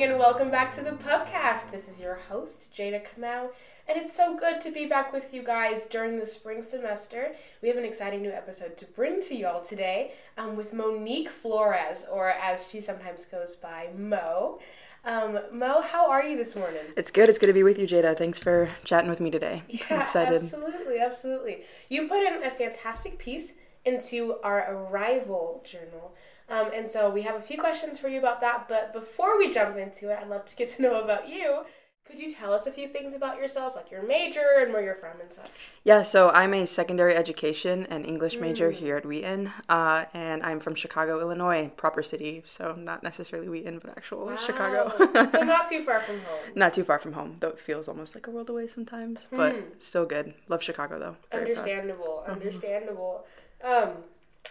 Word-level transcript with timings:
morning 0.00 0.14
and 0.14 0.18
welcome 0.18 0.50
back 0.50 0.72
to 0.72 0.80
the 0.80 0.92
Pubcast. 0.92 1.70
This 1.70 1.86
is 1.86 2.00
your 2.00 2.14
host, 2.14 2.68
Jada 2.74 3.04
Kamau, 3.04 3.50
and 3.86 3.98
it's 3.98 4.16
so 4.16 4.34
good 4.34 4.58
to 4.62 4.70
be 4.70 4.86
back 4.86 5.12
with 5.12 5.34
you 5.34 5.42
guys 5.42 5.84
during 5.84 6.18
the 6.18 6.24
spring 6.24 6.62
semester. 6.62 7.32
We 7.60 7.68
have 7.68 7.76
an 7.76 7.84
exciting 7.84 8.22
new 8.22 8.30
episode 8.30 8.78
to 8.78 8.86
bring 8.86 9.22
to 9.24 9.34
y'all 9.34 9.62
today 9.62 10.14
um, 10.38 10.56
with 10.56 10.72
Monik 10.72 11.28
Flores, 11.28 12.06
or 12.10 12.30
as 12.30 12.66
she 12.66 12.80
sometimes 12.80 13.26
goes 13.26 13.56
by, 13.56 13.90
Mo. 13.94 14.58
Um, 15.04 15.38
Mo, 15.52 15.82
how 15.82 16.10
are 16.10 16.24
you 16.24 16.34
this 16.34 16.56
morning? 16.56 16.84
It's 16.96 17.10
good. 17.10 17.28
It's 17.28 17.38
good 17.38 17.48
to 17.48 17.52
be 17.52 17.62
with 17.62 17.78
you, 17.78 17.86
Jada. 17.86 18.16
Thanks 18.16 18.38
for 18.38 18.70
chatting 18.84 19.10
with 19.10 19.20
me 19.20 19.30
today. 19.30 19.64
Yeah, 19.68 19.84
I'm 19.90 20.00
excited. 20.00 20.42
absolutely, 20.42 20.98
absolutely. 20.98 21.64
You 21.90 22.08
put 22.08 22.22
in 22.22 22.42
a 22.42 22.50
fantastic 22.50 23.18
piece 23.18 23.52
into 23.84 24.36
our 24.42 24.72
Arrival 24.72 25.62
journal. 25.64 26.14
Um, 26.48 26.70
and 26.74 26.88
so 26.88 27.08
we 27.08 27.22
have 27.22 27.36
a 27.36 27.40
few 27.40 27.58
questions 27.58 27.98
for 27.98 28.08
you 28.08 28.18
about 28.18 28.40
that. 28.40 28.68
But 28.68 28.92
before 28.92 29.38
we 29.38 29.52
jump 29.52 29.76
into 29.76 30.10
it, 30.10 30.18
I'd 30.20 30.28
love 30.28 30.46
to 30.46 30.56
get 30.56 30.74
to 30.76 30.82
know 30.82 31.00
about 31.00 31.28
you. 31.28 31.62
Could 32.10 32.18
you 32.18 32.32
tell 32.32 32.52
us 32.52 32.66
a 32.66 32.72
few 32.72 32.88
things 32.88 33.14
about 33.14 33.36
yourself, 33.38 33.76
like 33.76 33.92
your 33.92 34.02
major 34.02 34.44
and 34.58 34.72
where 34.72 34.82
you're 34.82 34.96
from 34.96 35.20
and 35.20 35.32
such? 35.32 35.48
Yeah, 35.84 36.02
so 36.02 36.30
I'm 36.30 36.52
a 36.54 36.66
secondary 36.66 37.14
education 37.14 37.86
and 37.88 38.04
English 38.04 38.36
major 38.36 38.72
here 38.72 38.96
at 38.96 39.06
Wheaton, 39.06 39.52
uh, 39.68 40.06
and 40.12 40.42
I'm 40.42 40.58
from 40.58 40.74
Chicago, 40.74 41.20
Illinois, 41.20 41.70
proper 41.76 42.02
city. 42.02 42.42
So 42.46 42.74
not 42.74 43.04
necessarily 43.04 43.48
Wheaton, 43.48 43.78
but 43.78 43.90
actual 43.96 44.36
Chicago. 44.38 44.92
So 45.30 45.40
not 45.44 45.68
too 45.68 45.84
far 45.84 46.00
from 46.00 46.18
home. 46.22 46.38
not 46.56 46.74
too 46.74 46.82
far 46.82 46.98
from 46.98 47.12
home, 47.12 47.36
though 47.38 47.50
it 47.50 47.60
feels 47.60 47.86
almost 47.86 48.16
like 48.16 48.26
a 48.26 48.30
world 48.32 48.50
away 48.50 48.66
sometimes, 48.66 49.28
but 49.30 49.54
still 49.78 50.04
good. 50.04 50.34
Love 50.48 50.64
Chicago 50.64 50.98
though. 50.98 51.16
Very 51.30 51.54
proud. 51.54 51.58
Understandable, 51.58 52.24
understandable. 52.26 53.24
Um, 53.62 53.90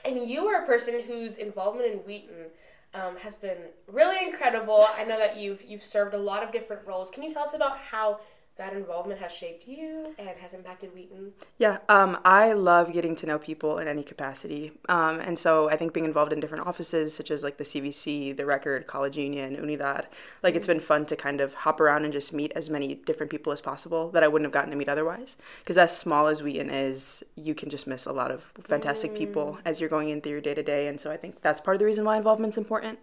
and 0.06 0.30
you 0.30 0.46
are 0.48 0.64
a 0.64 0.66
person 0.66 1.02
whose 1.06 1.38
involvement 1.38 1.92
in 1.92 2.00
Wheaton 2.00 2.46
um, 2.94 3.18
has 3.18 3.36
been 3.36 3.58
really 3.88 4.26
incredible. 4.26 4.88
I 4.98 5.04
know 5.04 5.18
that 5.18 5.38
you've 5.38 5.62
you've 5.64 5.84
served 5.84 6.14
a 6.14 6.18
lot 6.18 6.44
of 6.44 6.52
different 6.52 6.88
roles. 6.88 7.10
Can 7.10 7.24
you 7.24 7.34
tell 7.34 7.44
us 7.44 7.54
about 7.54 7.78
how 7.78 8.20
that 8.60 8.74
involvement 8.74 9.20
has 9.22 9.32
shaped 9.32 9.66
you 9.68 10.14
and 10.20 10.38
has 10.38 10.54
impacted 10.54 10.94
Wheaton? 10.94 11.32
Yeah, 11.58 11.78
um, 11.88 12.20
I 12.26 12.52
love 12.52 12.92
getting 12.92 13.16
to 13.16 13.26
know 13.26 13.40
people 13.40 13.80
in 13.80 13.88
any 13.88 14.04
capacity. 14.04 14.74
Um, 14.90 15.22
and 15.22 15.40
so 15.40 15.70
I 15.70 15.78
think 15.78 15.94
being 15.94 16.06
involved 16.06 16.34
in 16.34 16.42
different 16.42 16.68
offices, 16.68 17.16
such 17.16 17.32
as 17.32 17.42
like 17.42 17.58
the 17.58 17.64
CVC, 17.64 18.36
the 18.36 18.46
Record, 18.46 18.86
College 18.86 19.18
Union, 19.18 19.56
Unidad, 19.56 20.08
like 20.44 20.56
it's 20.56 20.68
been 20.68 20.82
fun 20.82 21.06
to 21.06 21.16
kind 21.16 21.40
of 21.40 21.54
hop 21.54 21.80
around 21.80 22.04
and 22.04 22.12
just 22.12 22.34
meet 22.34 22.52
as 22.54 22.70
many 22.70 22.96
different 22.96 23.32
people 23.32 23.54
as 23.54 23.62
possible 23.62 24.12
that 24.12 24.24
I 24.24 24.28
wouldn't 24.28 24.46
have 24.46 24.54
gotten 24.54 24.72
to 24.72 24.76
meet 24.76 24.90
otherwise. 24.90 25.38
Because 25.60 25.78
as 25.78 25.98
small 25.98 26.28
as 26.28 26.44
Wheaton 26.44 26.70
is, 26.70 27.24
you 27.36 27.56
can 27.56 27.70
just 27.70 27.88
miss 27.88 28.06
a 28.06 28.12
lot 28.12 28.30
of 28.30 28.52
fantastic 28.66 29.16
people 29.16 29.58
as 29.64 29.80
you're 29.80 29.90
going 29.90 30.10
in 30.10 30.20
through 30.20 30.34
your 30.34 30.42
day 30.42 30.54
to 30.54 30.64
day. 30.64 30.88
And 30.90 31.00
so 31.00 31.10
I 31.10 31.16
think 31.16 31.42
that's 31.42 31.62
part 31.62 31.76
of 31.76 31.80
the 31.80 31.86
reason 31.86 32.04
why 32.04 32.18
involvement's 32.18 32.58
important. 32.58 33.00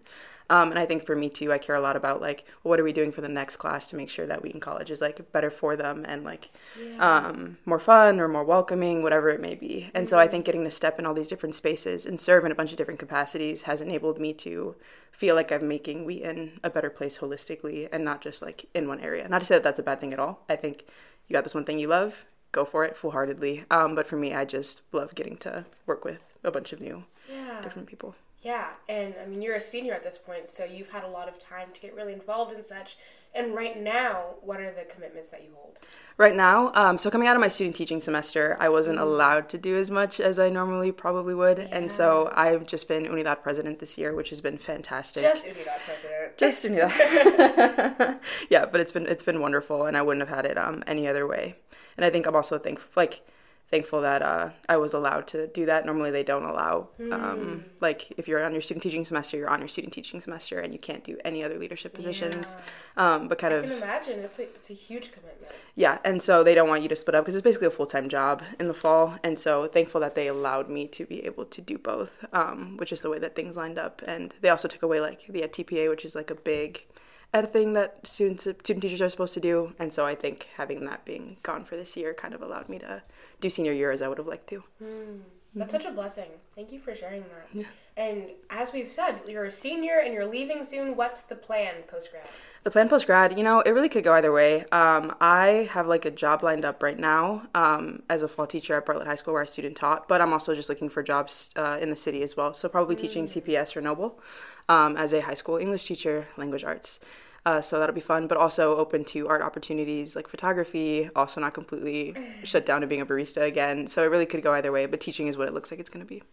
Um, 0.49 0.71
and 0.71 0.79
I 0.79 0.87
think 0.87 1.05
for 1.05 1.17
me 1.17 1.29
too, 1.29 1.53
I 1.53 1.59
care 1.59 1.75
a 1.75 1.81
lot 1.81 1.97
about 1.97 2.21
like, 2.21 2.45
what 2.63 2.79
are 2.79 2.85
we 2.85 2.93
doing 2.93 3.11
for 3.11 3.21
the 3.21 3.29
next 3.29 3.57
class 3.57 3.89
to 3.89 3.97
make 3.97 4.09
sure 4.09 4.27
that 4.27 4.43
Wheaton 4.43 4.61
College 4.61 4.91
is 4.93 5.01
like 5.01 5.33
better 5.33 5.51
for 5.51 5.75
them 5.77 6.05
and 6.07 6.23
like 6.25 6.51
um, 6.99 7.59
more 7.65 7.79
fun 7.79 8.21
or 8.21 8.29
more 8.29 8.45
welcoming, 8.45 9.03
whatever 9.03 9.29
it 9.29 9.41
may 9.41 9.55
be. 9.55 9.91
And 9.95 10.09
so 10.09 10.19
I 10.19 10.29
think 10.29 10.45
getting 10.45 10.65
to 10.65 10.71
step 10.71 10.99
in 10.99 11.07
all 11.07 11.15
these 11.15 11.29
different 11.29 11.55
spaces 11.55 12.07
and 12.07 12.21
serve 12.21 12.45
in 12.45 12.53
a 12.53 12.55
bunch 12.55 12.71
of 12.71 12.79
different 12.79 13.01
capacities 13.01 13.63
has 13.63 13.81
enabled 13.81 14.21
me 14.21 14.33
to 14.35 14.77
feel 15.11 15.35
like 15.35 15.51
I'm 15.51 15.67
making 15.67 16.05
Wheaton 16.05 16.61
a 16.63 16.71
better 16.71 16.91
place 16.91 17.19
holistically 17.19 17.89
and 17.91 18.05
not 18.05 18.21
just 18.21 18.41
like 18.43 18.67
in 18.75 18.87
one 18.87 19.01
area. 19.01 19.29
Not 19.29 19.41
to 19.41 19.47
say 19.47 19.57
that 19.57 19.63
that's 19.65 19.79
a 19.79 19.83
bad 19.83 19.99
thing 20.01 20.13
at 20.13 20.21
all. 20.21 20.45
I 20.49 20.57
think 20.57 20.85
you 21.27 21.33
got 21.35 21.43
this 21.45 21.55
one 21.55 21.65
thing 21.65 21.79
you 21.79 21.89
love, 21.89 22.25
go 22.53 22.65
for 22.65 22.85
it 22.85 22.97
full 22.97 23.11
heartedly. 23.11 23.65
Um, 23.71 23.95
but 23.95 24.07
for 24.07 24.17
me, 24.17 24.33
I 24.35 24.45
just 24.45 24.83
love 24.93 25.15
getting 25.15 25.37
to 25.39 25.65
work 25.87 26.05
with 26.05 26.35
a 26.45 26.51
bunch 26.51 26.73
of 26.73 26.81
new 26.81 27.05
Yeah. 27.29 27.61
different 27.63 27.89
people. 27.89 28.15
Yeah, 28.47 28.69
and 28.89 29.13
I 29.21 29.27
mean, 29.27 29.43
you're 29.43 29.57
a 29.57 29.61
senior 29.61 29.93
at 29.93 30.05
this 30.05 30.19
point, 30.19 30.49
so 30.49 30.63
you've 30.63 30.91
had 30.91 31.03
a 31.03 31.09
lot 31.09 31.27
of 31.27 31.37
time 31.37 31.71
to 31.75 31.81
get 31.81 31.97
really 31.97 32.13
involved 32.13 32.55
in 32.55 32.63
such. 32.63 32.97
And 33.35 33.57
right 33.57 33.77
now, 33.77 34.35
what 34.41 34.61
are 34.61 34.71
the 34.71 34.85
commitments 34.85 35.31
that 35.31 35.43
you 35.43 35.49
hold? 35.53 35.81
Right 36.17 36.37
now, 36.37 36.71
um, 36.75 36.97
so 36.97 37.11
coming 37.11 37.27
out 37.27 37.35
of 37.35 37.41
my 37.41 37.49
student 37.49 37.75
teaching 37.75 37.99
semester, 37.99 38.57
I 38.61 38.69
wasn't 38.69 39.01
allowed 39.01 39.49
to 39.49 39.59
do 39.59 39.77
as 39.77 39.91
much 39.91 40.21
as 40.21 40.39
I 40.39 40.49
normally 40.49 40.93
probably 40.93 41.35
would, 41.35 41.59
and 41.59 41.91
so 41.91 42.33
I've 42.37 42.69
just 42.69 42.87
been 42.87 43.07
Unidad 43.07 43.43
president 43.43 43.81
this 43.81 43.99
year, 43.99 44.15
which 44.15 44.31
has 44.31 44.41
been 44.41 44.59
fantastic. 44.59 45.25
Just 45.25 45.45
Unidad 45.45 45.81
president. 45.85 46.39
Just 46.39 46.65
Unidad. 46.65 48.19
yeah, 48.49 48.65
but 48.65 48.81
it's 48.81 48.93
been 48.93 49.07
it's 49.07 49.25
been 49.25 49.41
wonderful, 49.41 49.87
and 49.87 49.97
I 49.97 50.03
wouldn't 50.03 50.25
have 50.25 50.35
had 50.37 50.47
it 50.47 50.57
um, 50.57 50.85
any 50.87 51.09
other 51.09 51.27
way. 51.27 51.57
And 51.97 52.05
I 52.05 52.11
think 52.11 52.27
I'm 52.27 52.37
also 52.37 52.59
thankful, 52.59 52.93
like 52.95 53.27
thankful 53.71 54.01
that 54.03 54.23
uh, 54.23 54.51
I 54.69 54.77
was 54.77 54.93
allowed 54.93 55.27
to 55.29 55.47
do 55.49 55.67
that. 55.67 55.85
Normally, 55.87 56.11
they 56.11 56.23
don't 56.23 56.45
allow. 56.45 56.89
Um, 57.13 57.65
like 57.81 58.13
if 58.17 58.29
you're 58.29 58.43
on 58.45 58.53
your 58.53 58.63
student 58.63 58.83
teaching 58.83 59.05
semester, 59.05 59.37
you're 59.37 59.49
on 59.49 59.61
your 59.61 59.69
student 59.69 59.93
teaching 59.93 60.21
semester, 60.21 60.61
and 60.61 60.73
you 60.73 60.79
can't 60.79 61.05
do 61.05 61.19
any 61.25 61.43
other 61.43 61.59
leadership 61.59 61.95
positions. 61.95 62.57
Um, 62.97 63.29
but 63.29 63.39
kind 63.39 63.53
I 63.53 63.57
of 63.59 63.65
I 63.65 63.69
can 63.69 63.77
imagine 63.79 64.19
it's 64.21 64.39
a 64.39 64.43
it's 64.43 64.71
a 64.71 64.75
huge 64.75 65.13
commitment. 65.13 65.53
yeah, 65.75 65.99
and 66.05 66.23
so 66.23 66.45
they 66.45 66.55
don't 66.55 66.69
want 66.69 66.83
you 66.83 66.89
to 66.89 66.97
split 66.97 67.15
up 67.15 67.25
because 67.25 67.35
it's 67.35 67.45
basically 67.45 67.67
a 67.67 67.71
full 67.71 67.87
time 67.87 68.09
job 68.09 68.43
in 68.61 68.69
the 68.69 68.75
fall. 68.75 69.19
And 69.23 69.39
so 69.39 69.67
thankful 69.67 70.01
that 70.01 70.15
they 70.15 70.29
allowed 70.29 70.69
me 70.69 70.87
to 70.89 71.05
be 71.05 71.25
able 71.25 71.45
to 71.47 71.61
do 71.61 71.79
both, 71.79 72.25
um, 72.33 72.77
which 72.77 72.93
is 72.93 73.01
the 73.01 73.11
way 73.11 73.19
that 73.19 73.35
things 73.35 73.57
lined 73.57 73.79
up. 73.79 74.03
And 74.07 74.35
they 74.41 74.49
also 74.49 74.69
took 74.69 74.83
away 74.83 75.01
like 75.01 75.27
the 75.27 75.43
TPA, 75.43 75.89
which 75.91 76.05
is 76.05 76.15
like 76.15 76.31
a 76.31 76.35
big 76.35 76.87
ed 77.37 77.53
thing 77.53 77.75
that 77.75 78.07
students 78.07 78.43
student 78.43 78.83
teachers 78.83 79.03
are 79.03 79.09
supposed 79.09 79.35
to 79.35 79.41
do. 79.41 79.75
And 79.79 79.93
so 79.93 80.07
I 80.07 80.15
think 80.15 80.49
having 80.57 80.85
that 80.87 81.05
being 81.05 81.37
gone 81.43 81.65
for 81.65 81.77
this 81.77 81.97
year 81.97 82.15
kind 82.15 82.35
of 82.35 82.43
allowed 82.43 82.69
me 82.69 82.79
to 82.81 83.03
do 83.41 83.51
senior 83.51 83.73
year 83.73 83.91
as 83.91 84.03
I 84.03 84.09
would 84.09 84.19
have 84.19 84.27
liked 84.27 84.49
to. 84.49 84.65
That's 85.57 85.73
such 85.73 85.87
a 85.87 85.91
blessing. 85.91 86.29
Thank 86.55 86.71
you 86.71 86.79
for 86.79 86.95
sharing 86.95 87.25
that. 87.55 87.67
And 87.97 88.29
as 88.51 88.75
we've 88.75 88.93
said, 88.93 89.21
you're 89.27 89.45
a 89.45 89.51
senior 89.51 90.01
and 90.05 90.13
you're 90.13 90.27
leaving 90.27 90.63
soon. 90.63 90.97
What's 90.97 91.21
the 91.21 91.35
plan 91.35 91.77
post 91.89 92.11
grad? 92.11 92.29
The 92.63 92.71
plan 92.71 92.91
post 92.91 93.07
grad, 93.07 93.39
you 93.39 93.43
know, 93.43 93.61
it 93.61 93.71
really 93.71 93.89
could 93.89 94.05
go 94.05 94.13
either 94.13 94.33
way. 94.33 94.67
Um, 94.67 95.15
I 95.19 95.67
have 95.73 95.87
like 95.87 96.05
a 96.05 96.11
job 96.11 96.43
lined 96.43 96.67
up 96.67 96.83
right 96.83 96.99
now 96.99 97.47
um, 97.55 98.03
as 98.11 98.23
a 98.23 98.29
fall 98.29 98.47
teacher 98.47 98.75
at 98.75 98.85
Bartlett 98.85 99.07
High 99.07 99.15
School 99.15 99.33
where 99.33 99.43
I 99.43 99.47
student 99.47 99.77
taught, 99.77 100.09
but 100.09 100.21
I'm 100.21 100.35
also 100.35 100.55
just 100.55 100.69
looking 100.69 100.91
for 100.91 101.03
jobs 101.03 101.53
uh, 101.57 101.79
in 101.81 101.89
the 101.89 101.97
city 101.97 102.23
as 102.23 102.37
well. 102.37 102.53
So 102.53 102.69
probably 102.69 102.97
teaching 102.97 103.25
CPS 103.25 103.77
or 103.77 103.81
Noble 103.81 104.21
um, 104.69 104.99
as 104.99 105.15
a 105.15 105.23
high 105.23 105.35
school 105.35 105.57
English 105.57 105.87
teacher, 105.87 106.27
language 106.37 106.65
arts. 106.65 107.01
Uh, 107.47 107.63
so 107.63 107.79
that'll 107.79 107.95
be 107.95 108.01
fun, 108.01 108.27
but 108.27 108.37
also 108.37 108.77
open 108.77 109.05
to 109.05 109.29
art 109.29 109.41
opportunities 109.41 110.17
like 110.17 110.27
photography. 110.27 111.09
Also 111.15 111.41
not 111.41 111.55
completely 111.55 112.13
shut 112.43 112.67
down 112.67 112.81
to 112.81 112.89
being 112.89 113.01
a 113.01 113.07
barista 113.07 113.43
again. 113.43 113.87
So 113.87 114.03
it 114.03 114.07
really 114.07 114.27
could 114.27 114.43
go 114.43 114.53
either 114.53 114.73
way, 114.73 114.87
but 114.87 115.01
teaching 115.01 115.29
is 115.29 115.37
what 115.37 115.47
it 115.47 115.55
looks 115.55 115.71
like 115.71 115.79
it's 115.79 115.89
going 115.89 116.05
to 116.05 116.09
be. 116.09 116.25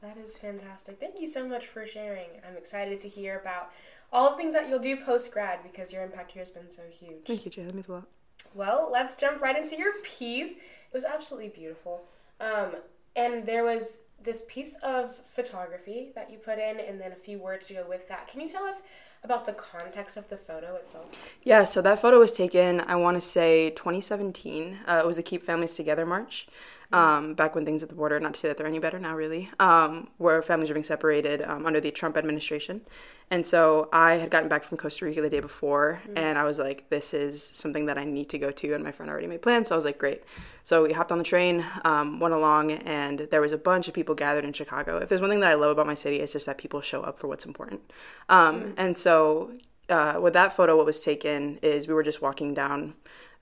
That 0.00 0.16
is 0.16 0.38
fantastic. 0.38 0.98
Thank 0.98 1.20
you 1.20 1.28
so 1.28 1.46
much 1.46 1.66
for 1.66 1.86
sharing. 1.86 2.28
I'm 2.48 2.56
excited 2.56 3.02
to 3.02 3.08
hear 3.08 3.38
about 3.38 3.70
all 4.14 4.30
the 4.30 4.36
things 4.38 4.54
that 4.54 4.70
you'll 4.70 4.78
do 4.78 4.96
post 4.96 5.30
grad 5.30 5.58
because 5.62 5.92
your 5.92 6.02
impact 6.02 6.32
here 6.32 6.40
has 6.40 6.48
been 6.48 6.70
so 6.70 6.82
huge. 6.90 7.26
Thank 7.26 7.44
you, 7.44 7.50
Jay. 7.50 7.64
That 7.64 7.74
means 7.74 7.88
a 7.88 7.92
lot. 7.92 8.08
Well, 8.54 8.88
let's 8.90 9.14
jump 9.14 9.42
right 9.42 9.56
into 9.56 9.76
your 9.76 9.92
piece. 10.02 10.52
It 10.52 10.94
was 10.94 11.04
absolutely 11.04 11.50
beautiful. 11.50 12.04
Um, 12.40 12.76
and 13.14 13.44
there 13.46 13.62
was 13.62 13.98
this 14.24 14.42
piece 14.48 14.74
of 14.82 15.16
photography 15.26 16.12
that 16.14 16.30
you 16.30 16.38
put 16.38 16.58
in, 16.58 16.80
and 16.80 16.98
then 16.98 17.12
a 17.12 17.16
few 17.16 17.38
words 17.38 17.66
to 17.66 17.74
go 17.74 17.84
with 17.86 18.08
that. 18.08 18.26
Can 18.28 18.40
you 18.40 18.48
tell 18.48 18.64
us 18.64 18.82
about 19.24 19.46
the 19.46 19.52
context 19.52 20.16
of 20.16 20.28
the 20.28 20.36
photo 20.36 20.76
itself? 20.76 21.10
Yeah, 21.42 21.64
so 21.64 21.80
that 21.82 22.00
photo 22.00 22.18
was 22.18 22.32
taken, 22.32 22.80
I 22.80 22.96
want 22.96 23.16
to 23.16 23.20
say 23.20 23.70
2017. 23.70 24.80
Uh, 24.86 25.00
it 25.02 25.06
was 25.06 25.18
a 25.18 25.22
Keep 25.22 25.44
Families 25.44 25.74
Together 25.74 26.04
march. 26.04 26.46
Um, 26.92 27.34
back 27.34 27.54
when 27.54 27.64
things 27.64 27.82
at 27.82 27.88
the 27.88 27.94
border, 27.94 28.20
not 28.20 28.34
to 28.34 28.40
say 28.40 28.48
that 28.48 28.58
they're 28.58 28.66
any 28.66 28.78
better 28.78 28.98
now, 28.98 29.14
really, 29.16 29.48
um, 29.58 30.08
where 30.18 30.42
families 30.42 30.68
are 30.70 30.74
being 30.74 30.84
separated 30.84 31.40
um, 31.42 31.64
under 31.64 31.80
the 31.80 31.90
Trump 31.90 32.16
administration. 32.16 32.82
And 33.30 33.46
so 33.46 33.88
I 33.94 34.16
had 34.16 34.28
gotten 34.28 34.48
back 34.50 34.62
from 34.62 34.76
Costa 34.76 35.06
Rica 35.06 35.22
the 35.22 35.30
day 35.30 35.40
before, 35.40 36.02
and 36.16 36.36
I 36.36 36.44
was 36.44 36.58
like, 36.58 36.90
this 36.90 37.14
is 37.14 37.50
something 37.54 37.86
that 37.86 37.96
I 37.96 38.04
need 38.04 38.28
to 38.28 38.38
go 38.38 38.50
to. 38.50 38.74
And 38.74 38.84
my 38.84 38.92
friend 38.92 39.08
already 39.10 39.26
made 39.26 39.40
plans, 39.40 39.68
so 39.68 39.74
I 39.74 39.76
was 39.76 39.86
like, 39.86 39.96
great. 39.96 40.22
So 40.64 40.82
we 40.82 40.92
hopped 40.92 41.12
on 41.12 41.16
the 41.16 41.24
train, 41.24 41.64
um, 41.84 42.20
went 42.20 42.34
along, 42.34 42.72
and 42.72 43.20
there 43.30 43.40
was 43.40 43.52
a 43.52 43.58
bunch 43.58 43.88
of 43.88 43.94
people 43.94 44.14
gathered 44.14 44.44
in 44.44 44.52
Chicago. 44.52 44.98
If 44.98 45.08
there's 45.08 45.22
one 45.22 45.30
thing 45.30 45.40
that 45.40 45.50
I 45.50 45.54
love 45.54 45.70
about 45.70 45.86
my 45.86 45.94
city, 45.94 46.20
it's 46.20 46.34
just 46.34 46.44
that 46.44 46.58
people 46.58 46.82
show 46.82 47.00
up 47.00 47.18
for 47.18 47.26
what's 47.26 47.46
important. 47.46 47.80
Um, 48.28 48.74
And 48.76 48.98
so 48.98 49.52
uh, 49.88 50.18
with 50.20 50.34
that 50.34 50.54
photo, 50.54 50.76
what 50.76 50.86
was 50.86 51.00
taken 51.00 51.58
is 51.62 51.88
we 51.88 51.94
were 51.94 52.02
just 52.02 52.20
walking 52.20 52.52
down 52.52 52.94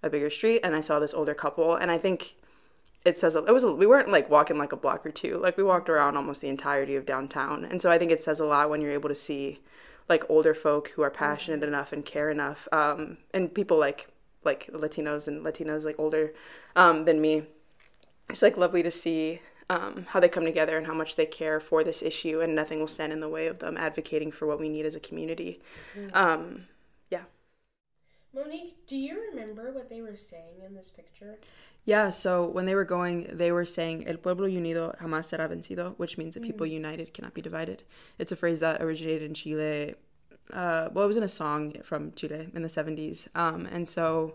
a 0.02 0.08
bigger 0.08 0.30
street, 0.30 0.60
and 0.62 0.76
I 0.76 0.82
saw 0.82 1.00
this 1.00 1.14
older 1.14 1.34
couple, 1.34 1.74
and 1.74 1.90
I 1.90 1.98
think 1.98 2.36
it 3.04 3.16
says 3.16 3.34
it 3.34 3.52
was 3.52 3.64
we 3.64 3.86
weren't 3.86 4.10
like 4.10 4.28
walking 4.28 4.58
like 4.58 4.72
a 4.72 4.76
block 4.76 5.06
or 5.06 5.10
two. 5.10 5.38
Like 5.38 5.56
we 5.56 5.62
walked 5.62 5.88
around 5.88 6.16
almost 6.16 6.42
the 6.42 6.48
entirety 6.48 6.96
of 6.96 7.06
downtown. 7.06 7.64
And 7.64 7.80
so 7.80 7.90
i 7.90 7.98
think 7.98 8.10
it 8.10 8.20
says 8.20 8.40
a 8.40 8.44
lot 8.44 8.68
when 8.68 8.80
you're 8.80 8.92
able 8.92 9.08
to 9.08 9.14
see 9.14 9.60
like 10.08 10.28
older 10.28 10.54
folk 10.54 10.90
who 10.90 11.02
are 11.02 11.10
passionate 11.10 11.62
enough 11.62 11.92
and 11.92 12.04
care 12.04 12.30
enough 12.30 12.66
um, 12.72 13.18
and 13.32 13.54
people 13.54 13.78
like 13.78 14.08
like 14.44 14.68
latinos 14.72 15.28
and 15.28 15.44
latinos 15.44 15.84
like 15.84 15.98
older 15.98 16.32
um, 16.76 17.04
than 17.04 17.20
me. 17.20 17.44
It's 18.28 18.42
like 18.42 18.56
lovely 18.56 18.82
to 18.82 18.90
see 18.90 19.40
um, 19.68 20.06
how 20.10 20.20
they 20.20 20.28
come 20.28 20.44
together 20.44 20.76
and 20.76 20.86
how 20.86 20.94
much 20.94 21.16
they 21.16 21.26
care 21.26 21.60
for 21.60 21.84
this 21.84 22.02
issue 22.02 22.40
and 22.40 22.54
nothing 22.54 22.80
will 22.80 22.88
stand 22.88 23.12
in 23.12 23.20
the 23.20 23.28
way 23.28 23.46
of 23.46 23.60
them 23.60 23.76
advocating 23.76 24.30
for 24.32 24.46
what 24.46 24.60
we 24.60 24.68
need 24.68 24.84
as 24.84 24.94
a 24.94 25.00
community. 25.00 25.60
Um, 26.12 26.56
yeah 26.56 26.62
Monik, 28.36 28.74
do 28.86 28.96
you 28.96 29.20
remember 29.30 29.72
what 29.72 29.88
they 29.88 30.00
were 30.00 30.16
saying 30.16 30.62
in 30.64 30.74
this 30.74 30.90
picture? 30.90 31.38
Yeah, 31.84 32.10
so 32.10 32.46
when 32.46 32.66
they 32.66 32.74
were 32.74 32.84
going, 32.84 33.26
they 33.32 33.50
were 33.50 33.64
saying 33.64 34.06
El 34.06 34.18
pueblo 34.18 34.46
unido 34.46 34.94
jamás 35.00 35.26
será 35.26 35.48
vencido, 35.48 35.94
which 35.96 36.16
means 36.18 36.34
that 36.34 36.42
people 36.42 36.66
united 36.66 37.12
cannot 37.12 37.34
be 37.34 37.42
divided. 37.42 37.82
It's 38.18 38.30
a 38.30 38.36
phrase 38.36 38.60
that 38.60 38.80
originated 38.80 39.22
in 39.22 39.34
Chile 39.34 39.94
uh, 40.52 40.88
well, 40.92 41.04
it 41.04 41.08
was 41.08 41.16
in 41.16 41.22
a 41.22 41.28
song 41.28 41.74
from 41.82 42.12
Chile 42.12 42.48
in 42.54 42.62
the 42.62 42.68
70s. 42.68 43.28
Um, 43.34 43.66
and 43.66 43.88
so 43.88 44.34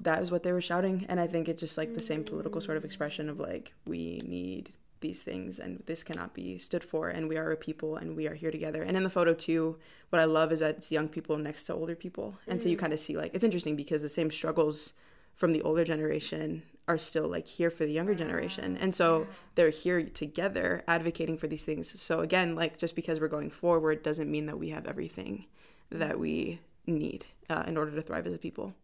that 0.00 0.22
is 0.22 0.30
what 0.30 0.42
they 0.42 0.52
were 0.52 0.60
shouting. 0.60 1.06
And 1.08 1.20
I 1.20 1.26
think 1.26 1.48
it's 1.48 1.60
just 1.60 1.78
like 1.78 1.94
the 1.94 2.00
same 2.00 2.24
political 2.24 2.60
sort 2.60 2.76
of 2.76 2.84
expression 2.84 3.28
of 3.28 3.38
like, 3.38 3.72
we 3.86 4.22
need 4.24 4.70
these 5.04 5.22
things 5.22 5.58
and 5.58 5.82
this 5.86 6.02
cannot 6.02 6.34
be 6.34 6.58
stood 6.58 6.82
for 6.82 7.08
and 7.08 7.28
we 7.28 7.36
are 7.36 7.50
a 7.52 7.56
people 7.56 7.96
and 7.96 8.16
we 8.16 8.26
are 8.26 8.34
here 8.34 8.50
together. 8.50 8.82
And 8.82 8.96
in 8.96 9.04
the 9.04 9.10
photo 9.10 9.34
too 9.34 9.76
what 10.10 10.20
i 10.20 10.24
love 10.24 10.52
is 10.52 10.60
that 10.60 10.76
it's 10.76 10.90
young 10.90 11.08
people 11.08 11.36
next 11.36 11.64
to 11.64 11.74
older 11.74 11.94
people. 11.94 12.38
And 12.48 12.60
so 12.60 12.68
you 12.68 12.76
kind 12.76 12.92
of 12.92 13.00
see 13.00 13.16
like 13.16 13.32
it's 13.34 13.44
interesting 13.44 13.76
because 13.76 14.02
the 14.02 14.08
same 14.08 14.30
struggles 14.30 14.94
from 15.36 15.52
the 15.52 15.62
older 15.62 15.84
generation 15.84 16.62
are 16.88 16.98
still 16.98 17.28
like 17.28 17.46
here 17.46 17.70
for 17.70 17.84
the 17.84 17.92
younger 17.92 18.14
generation. 18.14 18.76
And 18.76 18.94
so 18.94 19.26
they're 19.54 19.70
here 19.70 20.02
together 20.04 20.82
advocating 20.88 21.36
for 21.38 21.46
these 21.46 21.64
things. 21.64 22.00
So 22.00 22.20
again 22.20 22.54
like 22.54 22.78
just 22.78 22.96
because 22.96 23.20
we're 23.20 23.28
going 23.28 23.50
forward 23.50 24.02
doesn't 24.02 24.30
mean 24.30 24.46
that 24.46 24.58
we 24.58 24.70
have 24.70 24.86
everything 24.86 25.46
that 25.90 26.18
we 26.18 26.60
need 26.86 27.26
uh, 27.50 27.64
in 27.66 27.76
order 27.76 27.92
to 27.92 28.02
thrive 28.02 28.26
as 28.26 28.34
a 28.34 28.38
people. 28.38 28.74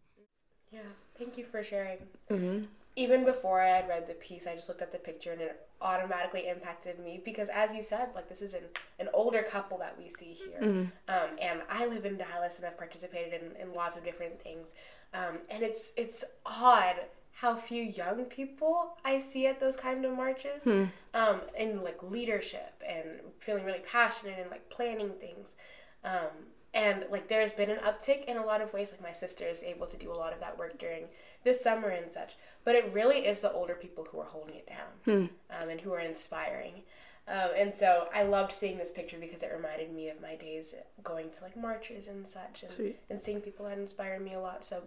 Yeah, 0.71 0.79
thank 1.17 1.37
you 1.37 1.45
for 1.45 1.63
sharing. 1.63 1.97
mm-hmm. 2.29 2.65
Even 2.95 3.23
before 3.23 3.61
I 3.61 3.69
had 3.69 3.87
read 3.87 4.07
the 4.07 4.13
piece, 4.15 4.45
I 4.47 4.55
just 4.55 4.67
looked 4.67 4.81
at 4.81 4.91
the 4.91 4.97
picture 4.97 5.31
and 5.31 5.41
it 5.41 5.67
automatically 5.81 6.47
impacted 6.47 6.99
me 6.99 7.21
because, 7.23 7.47
as 7.49 7.73
you 7.73 7.81
said, 7.81 8.09
like 8.13 8.27
this 8.27 8.41
is 8.41 8.53
an, 8.53 8.63
an 8.99 9.07
older 9.13 9.43
couple 9.43 9.77
that 9.77 9.97
we 9.97 10.09
see 10.09 10.33
here. 10.33 10.59
Um, 11.07 11.29
and 11.41 11.61
I 11.69 11.85
live 11.85 12.05
in 12.05 12.17
Dallas 12.17 12.57
and 12.57 12.65
I've 12.65 12.77
participated 12.77 13.41
in, 13.41 13.61
in 13.61 13.73
lots 13.73 13.95
of 13.95 14.03
different 14.03 14.41
things. 14.41 14.73
Um, 15.13 15.39
and 15.49 15.63
it's 15.63 15.91
it's 15.95 16.23
odd 16.45 16.95
how 17.33 17.55
few 17.55 17.81
young 17.81 18.25
people 18.25 18.97
I 19.03 19.19
see 19.19 19.47
at 19.47 19.59
those 19.59 19.75
kind 19.75 20.05
of 20.05 20.11
marches. 20.11 20.61
Um, 21.13 21.41
in 21.57 21.81
like 21.83 22.03
leadership 22.03 22.73
and 22.87 23.07
feeling 23.39 23.63
really 23.65 23.79
passionate 23.89 24.37
and 24.39 24.51
like 24.51 24.69
planning 24.69 25.11
things. 25.19 25.55
Um, 26.03 26.50
and 26.73 27.05
like 27.11 27.27
there's 27.27 27.51
been 27.51 27.69
an 27.69 27.77
uptick 27.79 28.25
in 28.25 28.37
a 28.37 28.45
lot 28.45 28.61
of 28.61 28.73
ways 28.73 28.91
like 28.91 29.01
my 29.01 29.13
sister 29.13 29.45
is 29.45 29.61
able 29.63 29.87
to 29.87 29.97
do 29.97 30.11
a 30.11 30.15
lot 30.15 30.33
of 30.33 30.39
that 30.39 30.57
work 30.57 30.79
during 30.79 31.05
this 31.43 31.61
summer 31.61 31.89
and 31.89 32.11
such. 32.11 32.35
But 32.63 32.75
it 32.75 32.93
really 32.93 33.25
is 33.25 33.41
the 33.41 33.51
older 33.51 33.75
people 33.75 34.07
who 34.11 34.19
are 34.19 34.25
holding 34.25 34.55
it 34.55 34.67
down 34.69 35.29
um, 35.49 35.69
and 35.69 35.81
who 35.81 35.91
are 35.93 35.99
inspiring. 35.99 36.83
Um, 37.27 37.49
and 37.55 37.73
so 37.73 38.07
i 38.15 38.23
loved 38.23 38.51
seeing 38.51 38.79
this 38.79 38.89
picture 38.89 39.17
because 39.19 39.43
it 39.43 39.51
reminded 39.55 39.93
me 39.93 40.09
of 40.09 40.19
my 40.19 40.35
days 40.35 40.73
going 41.03 41.29
to 41.29 41.43
like 41.43 41.55
marches 41.55 42.07
and 42.07 42.27
such 42.27 42.63
and, 42.63 42.71
Sweet. 42.71 42.99
and 43.11 43.21
seeing 43.21 43.41
people 43.41 43.67
that 43.67 43.77
inspire 43.77 44.19
me 44.19 44.33
a 44.33 44.39
lot. 44.39 44.65
So 44.65 44.83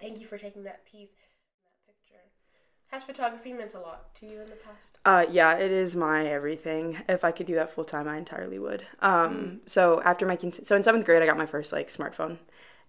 thank 0.00 0.18
you 0.20 0.26
for 0.26 0.38
taking 0.38 0.64
that 0.64 0.84
piece 0.84 1.10
has 2.88 3.02
photography 3.02 3.52
meant 3.52 3.74
a 3.74 3.80
lot 3.80 4.14
to 4.14 4.26
you 4.26 4.40
in 4.40 4.48
the 4.48 4.56
past 4.56 4.98
Uh, 5.04 5.24
yeah, 5.30 5.56
it 5.56 5.70
is 5.70 5.96
my 5.96 6.26
everything. 6.26 6.98
If 7.08 7.24
I 7.24 7.32
could 7.32 7.46
do 7.46 7.54
that 7.56 7.70
full 7.70 7.84
time, 7.84 8.08
I 8.08 8.16
entirely 8.16 8.58
would. 8.58 8.86
Um, 9.00 9.60
so 9.66 10.00
after 10.04 10.26
my 10.26 10.36
so 10.36 10.76
in 10.76 10.82
seventh 10.82 11.04
grade, 11.04 11.22
I 11.22 11.26
got 11.26 11.36
my 11.36 11.46
first 11.46 11.72
like 11.72 11.88
smartphone, 11.88 12.38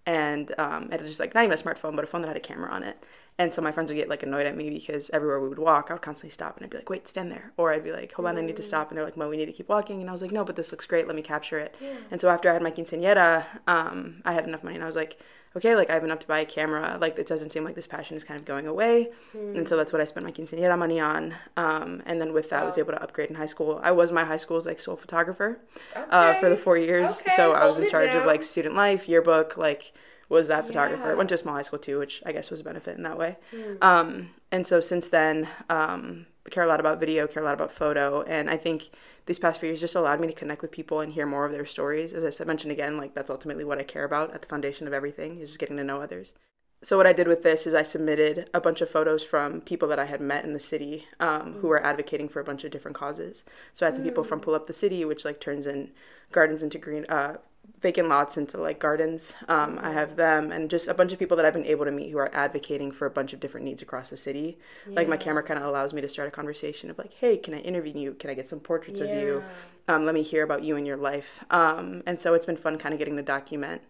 and 0.06 0.52
um, 0.58 0.90
it 0.92 1.00
was 1.00 1.08
just 1.08 1.20
like 1.20 1.34
not 1.34 1.44
even 1.44 1.58
a 1.58 1.62
smartphone, 1.62 1.94
but 1.96 2.04
a 2.04 2.06
phone 2.06 2.22
that 2.22 2.28
had 2.28 2.36
a 2.36 2.40
camera 2.40 2.70
on 2.70 2.82
it. 2.82 3.04
And 3.40 3.54
so 3.54 3.62
my 3.62 3.70
friends 3.70 3.88
would 3.90 3.96
get 3.96 4.08
like 4.08 4.24
annoyed 4.24 4.46
at 4.46 4.56
me 4.56 4.68
because 4.68 5.10
everywhere 5.12 5.40
we 5.40 5.48
would 5.48 5.60
walk, 5.60 5.86
I 5.90 5.92
would 5.92 6.02
constantly 6.02 6.30
stop 6.30 6.56
and 6.56 6.64
I'd 6.64 6.70
be 6.70 6.76
like, 6.78 6.90
"Wait, 6.90 7.06
stand 7.06 7.30
there," 7.30 7.52
or 7.56 7.72
I'd 7.72 7.84
be 7.84 7.92
like, 7.92 8.12
"Hold 8.12 8.26
on, 8.26 8.36
I 8.36 8.40
need 8.40 8.56
to 8.56 8.62
stop," 8.64 8.88
and 8.88 8.98
they're 8.98 9.04
like, 9.04 9.16
"Well, 9.16 9.28
we 9.28 9.36
need 9.36 9.46
to 9.46 9.52
keep 9.52 9.68
walking," 9.68 10.00
and 10.00 10.08
I 10.08 10.12
was 10.12 10.22
like, 10.22 10.32
"No, 10.32 10.44
but 10.44 10.56
this 10.56 10.72
looks 10.72 10.86
great. 10.86 11.06
Let 11.06 11.14
me 11.14 11.22
capture 11.22 11.58
it." 11.58 11.74
And 12.10 12.20
so 12.20 12.28
after 12.30 12.50
I 12.50 12.52
had 12.54 12.62
my 12.62 12.72
quinceañera, 12.72 13.44
um, 13.68 14.22
I 14.24 14.32
had 14.32 14.44
enough 14.46 14.64
money, 14.64 14.74
and 14.74 14.82
I 14.82 14.88
was 14.88 14.96
like, 14.96 15.18
"Okay, 15.56 15.76
like 15.76 15.88
I 15.88 15.94
have 15.94 16.02
enough 16.02 16.18
to 16.20 16.26
buy 16.26 16.40
a 16.40 16.44
camera. 16.44 16.98
Like 17.00 17.16
it 17.16 17.26
doesn't 17.28 17.50
seem 17.50 17.62
like 17.62 17.76
this 17.76 17.86
passion 17.86 18.16
is 18.16 18.24
kind 18.24 18.40
of 18.40 18.44
going 18.44 18.66
away." 18.66 19.10
And 19.56 19.68
so 19.68 19.76
that's 19.76 19.92
what 19.92 20.00
I 20.00 20.04
spent 20.04 20.26
my 20.26 20.32
quinceañera 20.32 20.76
money 20.76 20.98
on. 20.98 21.32
Um, 21.56 22.02
and 22.06 22.20
then 22.20 22.32
with 22.32 22.50
that, 22.50 22.64
I 22.64 22.66
was 22.66 22.76
able 22.76 22.92
to 22.92 23.00
upgrade 23.02 23.30
in 23.30 23.36
high 23.36 23.46
school. 23.46 23.80
I 23.84 23.92
was 23.92 24.10
my 24.10 24.24
high 24.24 24.36
school's 24.36 24.66
like 24.66 24.80
sole 24.80 24.96
photographer 24.96 25.60
uh, 26.10 26.34
for 26.40 26.48
the 26.50 26.56
four 26.56 26.76
years. 26.76 27.20
Okay, 27.20 27.36
so 27.36 27.52
I 27.52 27.66
was 27.66 27.78
in 27.78 27.88
charge 27.88 28.14
of 28.16 28.24
like 28.26 28.42
student 28.42 28.74
life, 28.74 29.08
yearbook, 29.08 29.56
like 29.56 29.92
was 30.28 30.48
that 30.48 30.66
photographer. 30.66 31.08
Yeah. 31.08 31.14
Went 31.14 31.28
to 31.30 31.34
a 31.34 31.38
small 31.38 31.54
high 31.54 31.62
school 31.62 31.78
too, 31.78 31.98
which 31.98 32.22
I 32.26 32.32
guess 32.32 32.50
was 32.50 32.60
a 32.60 32.64
benefit 32.64 32.96
in 32.96 33.02
that 33.04 33.18
way. 33.18 33.36
Hmm. 33.50 33.74
Um, 33.80 34.30
and 34.50 34.66
so 34.66 34.80
since 34.80 35.08
then, 35.08 35.48
um, 35.70 36.26
I 36.46 36.50
care 36.50 36.64
a 36.64 36.66
lot 36.66 36.80
about 36.80 37.00
video, 37.00 37.26
care 37.26 37.42
a 37.42 37.46
lot 37.46 37.54
about 37.54 37.72
photo, 37.72 38.22
and 38.22 38.48
I 38.48 38.56
think 38.56 38.90
these 39.26 39.38
past 39.38 39.60
few 39.60 39.68
years 39.68 39.80
just 39.80 39.94
allowed 39.94 40.20
me 40.20 40.26
to 40.26 40.32
connect 40.32 40.62
with 40.62 40.70
people 40.70 41.00
and 41.00 41.12
hear 41.12 41.26
more 41.26 41.44
of 41.44 41.52
their 41.52 41.66
stories. 41.66 42.12
As 42.14 42.24
I 42.24 42.30
said, 42.30 42.46
mentioned 42.46 42.72
again, 42.72 42.96
like 42.96 43.14
that's 43.14 43.30
ultimately 43.30 43.64
what 43.64 43.78
I 43.78 43.82
care 43.82 44.04
about 44.04 44.34
at 44.34 44.40
the 44.40 44.48
foundation 44.48 44.86
of 44.86 44.94
everything 44.94 45.40
is 45.40 45.50
just 45.50 45.58
getting 45.58 45.76
to 45.76 45.84
know 45.84 46.00
others. 46.00 46.34
So 46.80 46.96
what 46.96 47.08
I 47.08 47.12
did 47.12 47.26
with 47.26 47.42
this 47.42 47.66
is 47.66 47.74
I 47.74 47.82
submitted 47.82 48.48
a 48.54 48.60
bunch 48.60 48.80
of 48.80 48.88
photos 48.88 49.24
from 49.24 49.60
people 49.60 49.88
that 49.88 49.98
I 49.98 50.04
had 50.04 50.20
met 50.20 50.44
in 50.44 50.52
the 50.52 50.60
city 50.60 51.06
um, 51.18 51.54
who 51.60 51.66
were 51.66 51.84
advocating 51.84 52.28
for 52.28 52.38
a 52.38 52.44
bunch 52.44 52.62
of 52.62 52.70
different 52.70 52.96
causes. 52.96 53.42
So 53.72 53.84
I 53.84 53.88
had 53.88 53.96
some 53.96 54.04
people 54.04 54.22
from 54.22 54.40
Pull 54.40 54.54
Up 54.54 54.68
the 54.68 54.72
City, 54.72 55.04
which 55.04 55.24
like 55.24 55.40
turns 55.40 55.66
in 55.66 55.90
gardens 56.30 56.62
into 56.62 56.78
green, 56.78 57.04
uh, 57.08 57.38
vacant 57.80 58.08
lots 58.08 58.36
into 58.36 58.58
like 58.58 58.78
gardens. 58.80 59.34
Um, 59.48 59.78
I 59.80 59.92
have 59.92 60.16
them 60.16 60.50
and 60.50 60.68
just 60.68 60.88
a 60.88 60.94
bunch 60.94 61.12
of 61.12 61.18
people 61.18 61.36
that 61.36 61.46
I've 61.46 61.52
been 61.52 61.64
able 61.66 61.84
to 61.84 61.90
meet 61.92 62.10
who 62.10 62.18
are 62.18 62.30
advocating 62.34 62.90
for 62.90 63.06
a 63.06 63.10
bunch 63.10 63.32
of 63.32 63.38
different 63.40 63.64
needs 63.64 63.82
across 63.82 64.10
the 64.10 64.16
city. 64.16 64.58
Like 64.86 65.08
my 65.08 65.16
camera 65.16 65.42
kind 65.44 65.60
of 65.60 65.64
allows 65.66 65.92
me 65.92 66.00
to 66.00 66.08
start 66.08 66.26
a 66.26 66.30
conversation 66.32 66.90
of 66.90 66.98
like, 66.98 67.12
hey, 67.14 67.36
can 67.36 67.54
I 67.54 67.58
interview 67.58 67.92
you? 67.96 68.14
Can 68.14 68.30
I 68.30 68.34
get 68.34 68.48
some 68.48 68.58
portraits 68.60 69.00
of 69.00 69.08
you? 69.10 69.44
Um, 69.86 70.04
let 70.04 70.14
me 70.14 70.22
hear 70.22 70.42
about 70.42 70.64
you 70.64 70.76
and 70.76 70.86
your 70.86 70.96
life. 70.96 71.44
Um, 71.50 72.02
and 72.06 72.18
so 72.20 72.34
it's 72.34 72.46
been 72.46 72.56
fun 72.56 72.78
kind 72.78 72.92
of 72.92 72.98
getting 72.98 73.16
to 73.16 73.22
document 73.22 73.82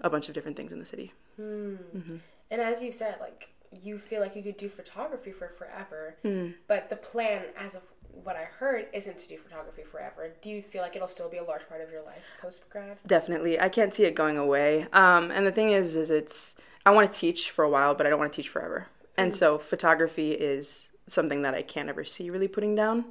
a 0.00 0.08
bunch 0.10 0.28
of 0.28 0.34
different 0.34 0.56
things 0.56 0.72
in 0.72 0.78
the 0.78 0.84
city. 0.84 1.12
And 1.38 2.20
as 2.60 2.82
you 2.82 2.92
said, 2.92 3.16
like 3.20 3.48
you 3.82 3.98
feel 3.98 4.20
like 4.20 4.36
you 4.36 4.42
could 4.42 4.56
do 4.56 4.68
photography 4.68 5.32
for 5.32 5.48
forever, 5.48 6.14
Hmm. 6.22 6.50
but 6.68 6.88
the 6.90 6.96
plan, 6.96 7.46
as 7.58 7.74
of 7.74 7.82
what 8.22 8.36
I 8.36 8.44
heard, 8.44 8.86
isn't 8.92 9.18
to 9.18 9.28
do 9.28 9.36
photography 9.36 9.82
forever. 9.82 10.32
Do 10.40 10.50
you 10.50 10.62
feel 10.62 10.82
like 10.82 10.96
it'll 10.96 11.08
still 11.08 11.28
be 11.28 11.38
a 11.38 11.44
large 11.44 11.68
part 11.68 11.80
of 11.80 11.90
your 11.90 12.02
life 12.02 12.22
post 12.40 12.68
grad? 12.70 12.98
Definitely. 13.06 13.58
I 13.60 13.68
can't 13.68 13.92
see 13.92 14.04
it 14.04 14.14
going 14.14 14.38
away. 14.38 14.86
Um, 14.92 15.30
and 15.30 15.46
the 15.46 15.52
thing 15.52 15.70
is, 15.70 15.96
is 15.96 16.10
it's, 16.10 16.54
I 16.86 16.90
want 16.90 17.10
to 17.10 17.18
teach 17.18 17.50
for 17.50 17.64
a 17.64 17.68
while, 17.68 17.94
but 17.94 18.06
I 18.06 18.10
don't 18.10 18.18
want 18.18 18.32
to 18.32 18.36
teach 18.36 18.50
forever. 18.50 18.86
And 19.16 19.34
so 19.34 19.58
photography 19.58 20.32
is 20.32 20.88
something 21.06 21.42
that 21.42 21.54
I 21.54 21.62
can't 21.62 21.88
ever 21.88 22.04
see 22.04 22.30
really 22.30 22.48
putting 22.48 22.74
down. 22.74 23.06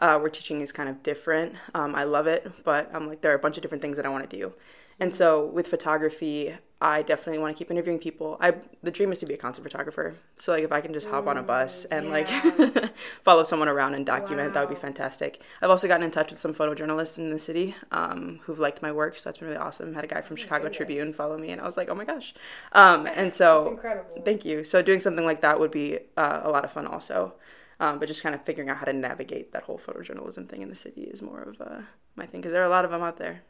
Uh, 0.00 0.16
where 0.16 0.30
teaching 0.30 0.60
is 0.60 0.70
kind 0.70 0.88
of 0.88 1.02
different. 1.02 1.56
Um, 1.74 1.96
I 1.96 2.04
love 2.04 2.28
it, 2.28 2.48
but 2.62 2.88
I'm 2.94 3.08
like, 3.08 3.20
there 3.20 3.32
are 3.32 3.34
a 3.34 3.38
bunch 3.40 3.56
of 3.56 3.62
different 3.62 3.82
things 3.82 3.96
that 3.96 4.06
I 4.06 4.08
want 4.08 4.30
to 4.30 4.36
do. 4.36 4.52
And 5.00 5.12
so 5.12 5.46
with 5.46 5.66
photography, 5.66 6.54
I 6.80 7.02
definitely 7.02 7.40
want 7.40 7.56
to 7.56 7.58
keep 7.58 7.72
interviewing 7.72 7.98
people. 7.98 8.36
I 8.40 8.54
the 8.84 8.92
dream 8.92 9.10
is 9.10 9.18
to 9.18 9.26
be 9.26 9.34
a 9.34 9.36
concert 9.36 9.62
photographer. 9.62 10.14
So 10.38 10.52
like 10.52 10.62
if 10.62 10.70
I 10.70 10.80
can 10.80 10.92
just 10.94 11.08
hop 11.08 11.26
on 11.26 11.36
a 11.36 11.42
bus 11.42 11.84
and 11.86 12.10
like 12.10 12.28
follow 13.24 13.42
someone 13.42 13.68
around 13.68 13.94
and 13.94 14.06
document, 14.06 14.54
that 14.54 14.60
would 14.60 14.74
be 14.74 14.80
fantastic. 14.80 15.40
I've 15.60 15.70
also 15.70 15.88
gotten 15.88 16.04
in 16.04 16.12
touch 16.12 16.30
with 16.30 16.38
some 16.38 16.54
photojournalists 16.54 17.18
in 17.18 17.30
the 17.30 17.38
city 17.38 17.74
um, 17.90 18.38
who've 18.44 18.60
liked 18.60 18.80
my 18.80 18.92
work, 18.92 19.18
so 19.18 19.28
that's 19.28 19.38
been 19.38 19.48
really 19.48 19.58
awesome. 19.58 19.92
Had 19.92 20.04
a 20.04 20.08
guy 20.08 20.20
from 20.20 20.36
Chicago 20.36 20.64
goodness. 20.64 20.76
Tribune 20.76 21.12
follow 21.12 21.36
me, 21.36 21.50
and 21.50 21.60
I 21.60 21.64
was 21.64 21.76
like, 21.76 21.88
oh 21.88 21.96
my 21.96 22.04
gosh. 22.04 22.32
Um, 22.72 23.06
and 23.14 23.32
so 23.32 23.64
That's 23.64 23.72
incredible. 23.72 24.22
Thank 24.24 24.44
you. 24.44 24.62
So 24.62 24.80
doing 24.80 25.00
something 25.00 25.24
like 25.24 25.40
that 25.40 25.58
would 25.58 25.72
be 25.72 25.98
uh, 26.16 26.42
a 26.44 26.50
lot 26.50 26.64
of 26.64 26.70
fun 26.70 26.86
also. 26.86 27.34
Um, 27.80 27.98
but 27.98 28.08
just 28.08 28.22
kind 28.22 28.34
of 28.34 28.42
figuring 28.42 28.70
out 28.70 28.78
how 28.78 28.84
to 28.84 28.92
navigate 28.92 29.52
that 29.52 29.62
whole 29.62 29.78
photojournalism 29.78 30.48
thing 30.48 30.62
in 30.62 30.68
the 30.68 30.74
city 30.74 31.02
is 31.02 31.22
more 31.22 31.42
of 31.42 31.60
uh, 31.60 31.80
my 32.16 32.26
thing 32.26 32.40
because 32.40 32.52
there 32.52 32.62
are 32.62 32.66
a 32.66 32.70
lot 32.70 32.84
of 32.84 32.90
them 32.90 33.02
out 33.02 33.18
there. 33.18 33.42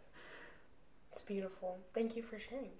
It's 1.11 1.23
beautiful. 1.23 1.79
Thank 1.95 2.15
you 2.15 2.23
for 2.23 2.39
sharing. 2.39 2.71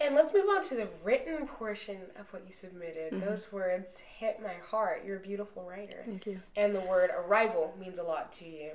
And 0.00 0.14
let's 0.14 0.32
move 0.34 0.46
on 0.48 0.62
to 0.64 0.74
the 0.74 0.88
written 1.04 1.46
portion 1.46 1.98
of 2.18 2.32
what 2.32 2.42
you 2.46 2.52
submitted. 2.52 3.22
Those 3.22 3.52
words 3.52 4.00
hit 4.18 4.40
my 4.42 4.54
heart. 4.70 5.02
You're 5.06 5.16
a 5.16 5.20
beautiful 5.20 5.62
writer. 5.62 6.02
Thank 6.04 6.26
you. 6.26 6.40
And 6.56 6.74
the 6.74 6.80
word 6.80 7.10
arrival 7.16 7.74
means 7.78 7.98
a 7.98 8.02
lot 8.02 8.32
to 8.34 8.44
you. 8.44 8.70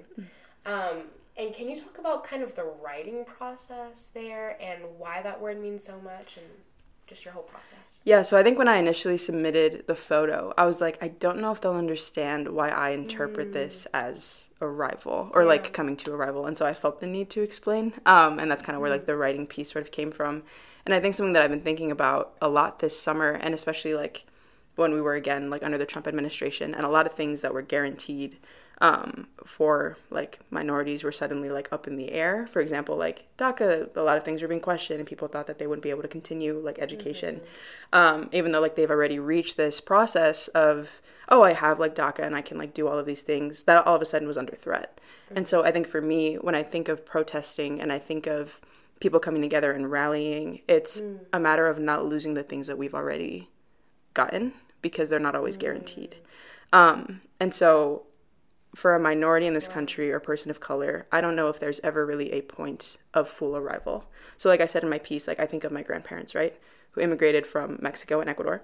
Um, 0.66 1.04
and 1.38 1.54
can 1.54 1.70
you 1.70 1.80
talk 1.80 1.98
about 1.98 2.24
kind 2.24 2.42
of 2.42 2.56
the 2.56 2.72
writing 2.82 3.26
process 3.26 4.10
there 4.14 4.58
and 4.62 4.82
why 4.98 5.22
that 5.22 5.40
word 5.40 5.62
means 5.62 5.84
so 5.84 6.00
much 6.02 6.38
and 6.38 6.46
just 7.06 7.26
your 7.26 7.34
whole 7.34 7.44
process? 7.44 8.00
Yeah, 8.06 8.22
so 8.22 8.38
I 8.38 8.44
think 8.44 8.58
when 8.58 8.68
I 8.68 8.78
initially 8.78 9.18
submitted 9.18 9.86
the 9.88 9.96
photo, 9.96 10.54
I 10.58 10.66
was 10.66 10.80
like, 10.80 10.98
I 11.02 11.10
don't 11.10 11.40
know 11.40 11.52
if 11.52 11.60
they'll 11.62 11.74
understand 11.74 12.48
why 12.50 12.70
I 12.70 12.92
interpret 12.92 13.52
this 13.52 13.88
as 13.94 14.50
arrival 14.62 15.00
rival 15.10 15.32
or 15.34 15.46
like 15.46 15.74
coming 15.74 15.96
to 15.98 16.14
a 16.14 16.16
rival. 16.16 16.46
And 16.46 16.58
so 16.58 16.66
I 16.66 16.74
felt 16.74 17.00
the 17.00 17.08
need 17.08 17.30
to 17.32 17.42
explain. 17.42 17.94
Um, 18.06 18.40
and 18.40 18.50
that's 18.50 18.64
kind 18.64 18.76
of 18.76 18.82
where 18.82 18.90
like 18.90 19.06
the 19.06 19.16
writing 19.16 19.48
piece 19.48 19.72
sort 19.72 19.86
of 19.86 19.92
came 19.92 20.12
from. 20.12 20.44
And 20.89 20.96
I 20.96 21.00
think 21.00 21.13
something 21.13 21.34
that 21.34 21.43
I've 21.43 21.51
been 21.51 21.62
thinking 21.62 21.91
about 21.91 22.34
a 22.41 22.50
lot 22.50 22.79
this 22.79 23.00
summer, 23.00 23.34
and 23.34 23.53
especially 23.53 23.93
like 23.93 24.25
when 24.75 24.91
we 24.91 25.00
were 25.00 25.13
again 25.13 25.51
like 25.51 25.62
under 25.62 25.77
the 25.77 25.86
Trump 25.86 26.08
administration, 26.08 26.74
and 26.74 26.84
a 26.84 26.89
lot 26.89 27.05
of 27.05 27.13
things 27.13 27.41
that 27.41 27.53
were 27.53 27.62
guaranteed 27.62 28.39
um, 28.81 29.27
for 29.46 29.98
like 30.10 30.39
minorities 30.50 31.03
were 31.03 31.12
suddenly 31.12 31.51
like 31.51 31.72
up 31.72 31.88
in 31.88 31.96
the 31.96 32.12
air. 32.12 32.48
For 32.48 32.60
example, 32.60 32.98
like 32.98 33.27
DACA, 33.38 33.96
a 33.96 34.01
lot 34.01 34.17
of 34.17 34.24
things 34.24 34.41
were 34.41 34.48
being 34.48 34.62
questioned, 34.62 35.00
and 35.00 35.08
people 35.08 35.27
thought 35.27 35.46
that 35.46 35.60
they 35.60 35.67
wouldn't 35.67 35.84
be 35.84 35.91
able 35.91 36.01
to 36.01 36.08
continue 36.08 36.58
like 36.58 36.79
education, 36.79 37.41
um, 37.93 38.27
even 38.31 38.51
though 38.51 38.60
like 38.60 38.75
they've 38.75 38.89
already 38.89 39.19
reached 39.19 39.58
this 39.58 39.79
process 39.79 40.48
of 40.48 41.03
oh, 41.31 41.43
I 41.43 41.53
have 41.53 41.79
like 41.79 41.93
DACA 41.93 42.25
and 42.25 42.36
I 42.36 42.41
can 42.41 42.58
like 42.58 42.74
do 42.74 42.88
all 42.88 42.98
of 42.98 43.05
these 43.05 43.22
things. 43.22 43.65
That 43.65 43.86
all 43.86 43.96
of 43.96 44.01
a 44.01 44.05
sudden 44.05 44.27
was 44.27 44.39
under 44.39 44.55
threat, 44.55 45.00
and 45.36 45.48
so 45.48 45.63
I 45.63 45.72
think 45.72 45.88
for 45.88 46.01
me, 46.01 46.38
when 46.38 46.55
I 46.55 46.63
think 46.63 46.89
of 46.89 47.05
protesting 47.05 47.79
and 47.79 47.91
I 47.91 48.00
think 48.00 48.25
of 48.25 48.60
people 49.00 49.20
coming 49.20 49.41
together 49.41 49.72
and 49.72 49.91
rallying, 49.91 50.62
it's 50.68 51.01
a 51.32 51.39
matter 51.39 51.68
of 51.68 51.79
not 51.79 52.06
losing 52.06 52.34
the 52.34 52.44
things 52.44 52.68
that 52.68 52.77
we've 52.77 52.94
already 52.94 53.50
gotten 54.13 54.53
because 54.82 55.10
they're 55.10 55.20
not 55.20 55.36
always 55.36 55.58
guaranteed. 55.58 56.18
Um, 56.74 57.22
and 57.39 57.53
so 57.53 58.03
for 58.75 58.96
a 58.96 59.00
minority 59.00 59.48
in 59.48 59.53
this 59.53 59.68
country 59.68 60.12
or 60.12 60.20
person 60.20 60.51
of 60.51 60.60
color, 60.60 61.08
I 61.12 61.22
don't 61.22 61.36
know 61.36 61.50
if 61.50 61.60
there's 61.60 61.79
ever 61.82 62.06
really 62.06 62.32
a 62.32 62.41
point 62.41 62.98
of 63.13 63.27
full 63.27 63.56
arrival. 63.58 64.06
So, 64.38 64.50
like 64.50 64.62
I 64.62 64.68
said 64.68 64.84
in 64.84 64.89
my 64.89 65.00
piece, 65.00 65.27
like 65.27 65.39
I 65.39 65.46
think 65.46 65.63
of 65.63 65.72
my 65.72 65.82
grandparents, 65.82 66.36
right, 66.36 66.56
who 66.91 67.01
immigrated 67.01 67.48
from 67.48 67.79
Mexico 67.82 68.20
and 68.20 68.29
Ecuador, 68.29 68.62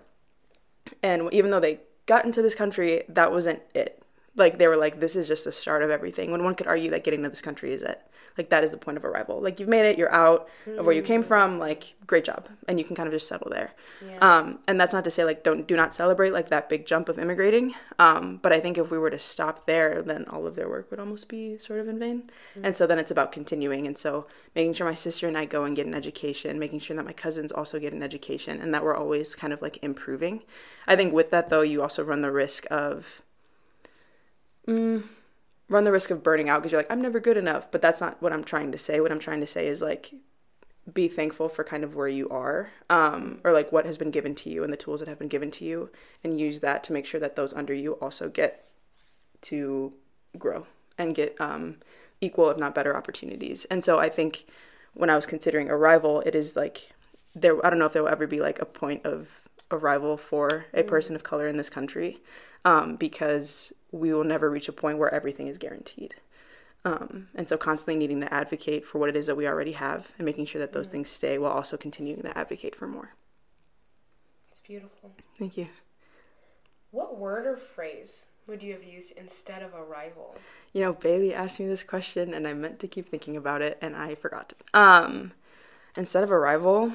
and 1.02 1.34
even 1.34 1.52
though 1.52 1.60
they 1.60 1.80
got 2.06 2.26
into 2.26 2.42
this 2.42 2.56
country, 2.56 3.04
that 3.10 3.32
wasn't 3.32 3.62
it. 3.74 4.02
Like 4.36 4.58
they 4.58 4.68
were 4.68 4.78
like, 4.78 5.00
this 5.00 5.16
is 5.16 5.28
just 5.28 5.46
the 5.46 5.52
start 5.52 5.82
of 5.82 5.90
everything. 5.90 6.32
When 6.32 6.44
one 6.44 6.56
could 6.56 6.68
argue 6.68 6.92
that 6.92 7.04
getting 7.04 7.24
to 7.24 7.30
this 7.30 7.42
country 7.42 7.74
is 7.74 7.82
it. 7.82 8.02
Like 8.38 8.50
that 8.50 8.66
is 8.66 8.72
the 8.72 8.78
point 8.78 8.98
of 8.98 9.06
arrival. 9.06 9.40
Like 9.40 9.60
you've 9.60 9.70
made 9.70 9.88
it, 9.90 9.98
you're 9.98 10.12
out 10.14 10.50
of 10.68 10.86
where 10.86 10.94
you 10.94 11.02
came 11.02 11.24
from. 11.24 11.58
Like 11.58 11.96
great 12.06 12.26
job, 12.26 12.50
and 12.68 12.78
you 12.78 12.84
can 12.84 12.96
kind 12.96 13.08
of 13.08 13.14
just 13.14 13.30
settle 13.30 13.50
there. 13.50 13.72
Yeah. 14.06 14.18
Um, 14.20 14.60
and 14.68 14.80
that's 14.80 14.94
not 14.94 15.06
to 15.06 15.12
say 15.12 15.24
like 15.24 15.44
don't 15.44 15.66
do 15.66 15.78
not 15.78 15.94
celebrate 15.94 16.32
like 16.32 16.50
that 16.50 16.68
big 16.68 16.86
jump 16.86 17.08
of 17.08 17.18
immigrating. 17.18 17.76
Um, 17.98 18.40
but 18.42 18.52
I 18.52 18.60
think 18.60 18.78
if 18.78 18.92
we 18.92 18.98
were 18.98 19.10
to 19.10 19.20
stop 19.20 19.68
there, 19.68 20.02
then 20.02 20.26
all 20.26 20.46
of 20.46 20.56
their 20.56 20.68
work 20.68 20.92
would 20.92 21.00
almost 21.00 21.30
be 21.30 21.58
sort 21.58 21.80
of 21.80 21.88
in 21.88 21.98
vain. 21.98 22.30
And 22.62 22.76
so 22.76 22.86
then 22.86 23.00
it's 23.00 23.12
about 23.12 23.32
continuing. 23.32 23.88
And 23.88 23.98
so 23.98 24.28
making 24.54 24.74
sure 24.74 24.88
my 24.88 24.96
sister 24.96 25.30
and 25.30 25.38
I 25.38 25.46
go 25.46 25.64
and 25.64 25.74
get 25.74 25.88
an 25.88 25.94
education, 25.94 26.60
making 26.60 26.82
sure 26.82 26.98
that 26.98 27.06
my 27.06 27.14
cousins 27.14 27.54
also 27.54 27.80
get 27.80 27.94
an 27.94 28.04
education, 28.04 28.62
and 28.62 28.74
that 28.74 28.84
we're 28.84 28.96
always 28.96 29.34
kind 29.34 29.54
of 29.54 29.62
like 29.62 29.80
improving. 29.82 30.44
I 30.88 30.98
think 30.98 31.14
with 31.14 31.30
that 31.30 31.48
though, 31.48 31.62
you 31.62 31.82
also 31.82 32.04
run 32.04 32.22
the 32.22 32.32
risk 32.32 32.66
of 32.70 33.22
mm, 34.68 35.04
run 35.70 35.84
the 35.84 35.92
risk 35.92 36.12
of 36.12 36.24
burning 36.24 36.50
out 36.50 36.62
because 36.62 36.72
you're 36.72 36.80
like, 36.80 36.92
I'm 36.92 37.02
never 37.02 37.20
good 37.20 37.38
enough. 37.38 37.72
But 37.72 37.82
that's 37.82 38.02
not 38.02 38.22
what 38.22 38.34
I'm 38.34 38.44
trying 38.44 38.72
to 38.72 38.78
say. 38.78 39.00
What 39.00 39.12
I'm 39.12 39.20
trying 39.20 39.42
to 39.42 39.48
say 39.48 39.68
is 39.68 39.82
like, 39.82 40.14
be 40.92 41.08
thankful 41.08 41.50
for 41.50 41.64
kind 41.64 41.84
of 41.84 41.96
where 41.96 42.08
you 42.08 42.30
are 42.30 42.70
um, 42.90 43.40
or 43.44 43.52
like 43.52 43.72
what 43.72 43.86
has 43.86 43.98
been 43.98 44.12
given 44.12 44.36
to 44.36 44.50
you 44.50 44.64
and 44.64 44.72
the 44.72 44.78
tools 44.78 45.00
that 45.00 45.10
have 45.10 45.18
been 45.18 45.28
given 45.28 45.50
to 45.50 45.66
you 45.66 45.90
and 46.24 46.40
use 46.40 46.60
that 46.60 46.84
to 46.84 46.94
make 46.94 47.06
sure 47.06 47.20
that 47.20 47.36
those 47.36 47.54
under 47.54 47.74
you 47.74 47.94
also 47.94 48.30
get 48.30 48.68
to 49.42 49.94
grow 50.38 50.68
and 50.98 51.16
get 51.16 51.36
um, 51.42 51.78
equal 52.22 52.50
if 52.50 52.58
not 52.58 52.76
better 52.76 52.96
opportunities 52.96 53.66
and 53.66 53.84
so 53.84 54.00
i 54.00 54.10
think 54.10 54.46
when 54.94 55.10
i 55.10 55.16
was 55.16 55.26
considering 55.26 55.70
arrival 55.70 56.22
it 56.22 56.36
is 56.36 56.56
like 56.56 56.92
there 57.34 57.64
i 57.66 57.70
don't 57.70 57.80
know 57.80 57.86
if 57.86 57.94
there 57.94 58.04
will 58.04 58.10
ever 58.10 58.28
be 58.28 58.40
like 58.40 58.62
a 58.62 58.66
point 58.66 59.04
of 59.06 59.42
arrival 59.72 60.16
for 60.16 60.66
a 60.74 60.84
person 60.84 61.16
of 61.16 61.24
color 61.24 61.48
in 61.48 61.58
this 61.58 61.70
country 61.70 62.20
um, 62.66 62.98
because 62.98 63.72
we 63.92 64.14
will 64.14 64.26
never 64.26 64.50
reach 64.50 64.68
a 64.68 64.74
point 64.74 64.98
where 64.98 65.14
everything 65.14 65.48
is 65.48 65.58
guaranteed 65.58 66.16
um, 66.86 67.30
and 67.34 67.50
so 67.50 67.58
constantly 67.58 67.96
needing 67.96 68.22
to 68.22 68.32
advocate 68.32 68.86
for 68.86 69.00
what 69.00 69.10
it 69.10 69.16
is 69.16 69.26
that 69.26 69.36
we 69.36 69.48
already 69.48 69.72
have 69.72 70.12
and 70.20 70.26
making 70.26 70.46
sure 70.46 70.60
that 70.60 70.72
those 70.72 70.88
things 70.88 71.10
stay 71.10 71.38
while 71.40 71.52
also 71.52 71.78
continuing 71.78 72.22
to 72.22 72.38
advocate 72.38 72.76
for 72.76 72.88
more. 72.88 73.16
It's 74.52 74.60
beautiful. 74.60 75.12
Thank 75.38 75.58
you. 75.58 75.68
What 76.92 77.18
word 77.18 77.48
or 77.48 77.58
phrase 77.58 78.28
would 78.46 78.62
you 78.62 78.74
have 78.74 78.84
used 78.84 79.12
instead 79.18 79.64
of 79.64 79.74
arrival? 79.74 80.36
You 80.74 80.84
know, 80.84 80.94
Bayli 80.94 81.34
asked 81.34 81.60
me 81.60 81.66
this 81.66 81.84
question 81.84 82.36
and 82.36 82.48
I 82.48 82.54
meant 82.54 82.80
to 82.80 82.88
keep 82.88 83.10
thinking 83.10 83.36
about 83.36 83.64
it 83.64 83.80
and 83.82 83.96
I 83.96 84.14
forgot. 84.14 84.54
Um, 84.76 85.34
instead 85.98 86.24
of 86.24 86.32
arrival, 86.32 86.94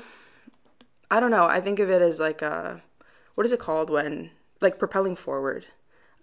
I 1.11 1.19
don't 1.19 1.33
know. 1.33 1.47
I 1.47 1.61
think 1.61 1.81
of 1.81 1.91
it 1.91 2.00
as 2.00 2.21
like 2.21 2.43
a, 2.43 2.81
what 3.35 3.45
is 3.45 3.50
it 3.50 3.59
called 3.59 3.91
when, 3.91 4.31
like 4.61 4.79
propelling 4.79 5.17
forward, 5.17 5.67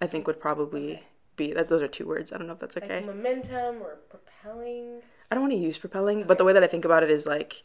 I 0.01 0.07
think 0.07 0.27
would 0.27 0.39
probably 0.39 1.03
be, 1.35 1.53
that's, 1.53 1.69
those 1.69 1.81
are 1.81 1.87
two 1.87 2.07
words. 2.07 2.31
I 2.31 2.37
don't 2.37 2.47
know 2.47 2.53
if 2.53 2.59
that's 2.59 2.77
okay. 2.77 2.87
Like 2.87 2.97
okay. 2.97 3.05
momentum 3.05 3.81
or 3.81 3.97
propelling? 4.09 5.01
I 5.31 5.35
don't 5.35 5.41
want 5.43 5.53
to 5.53 5.59
use 5.59 5.77
propelling, 5.77 6.23
but 6.23 6.37
the 6.37 6.43
way 6.43 6.53
that 6.53 6.63
I 6.63 6.67
think 6.67 6.85
about 6.85 7.03
it 7.03 7.11
is 7.11 7.25
like, 7.25 7.63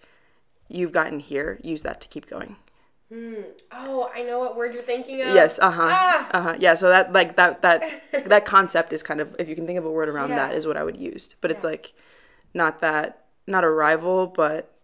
you've 0.69 0.93
gotten 0.93 1.21
here, 1.21 1.59
use 1.63 1.83
that 1.83 2.01
to 2.01 2.09
keep 2.09 2.27
going. 2.29 2.57
Hmm. 3.13 3.35
Oh, 3.71 4.11
I 4.15 4.23
know 4.23 4.39
what 4.41 4.57
word 4.57 4.73
you're 4.73 4.83
thinking 4.83 5.21
of. 5.21 5.35
Yes, 5.35 5.59
uh 5.61 5.71
huh, 5.71 5.89
Ah! 5.91 6.31
uh 6.31 6.41
huh. 6.41 6.57
Yeah, 6.59 6.75
so 6.75 6.89
that 6.89 7.13
like 7.13 7.37
that 7.37 7.61
that 7.61 7.83
that 8.27 8.47
concept 8.47 8.91
is 8.95 9.03
kind 9.03 9.21
of 9.21 9.37
if 9.39 9.51
you 9.51 9.55
can 9.55 9.67
think 9.67 9.79
of 9.79 9.85
a 9.85 9.91
word 9.91 10.09
around 10.09 10.31
Yeah. 10.31 10.49
that 10.49 10.55
is 10.55 10.67
what 10.67 10.79
I 10.79 10.83
would 10.83 10.97
use. 10.97 11.35
But 11.43 11.51
it's 11.51 11.63
like 11.63 11.93
not 12.55 12.81
that 12.81 13.27
not 13.47 13.65
a 13.65 13.71
rival, 13.71 14.29
but 14.29 14.75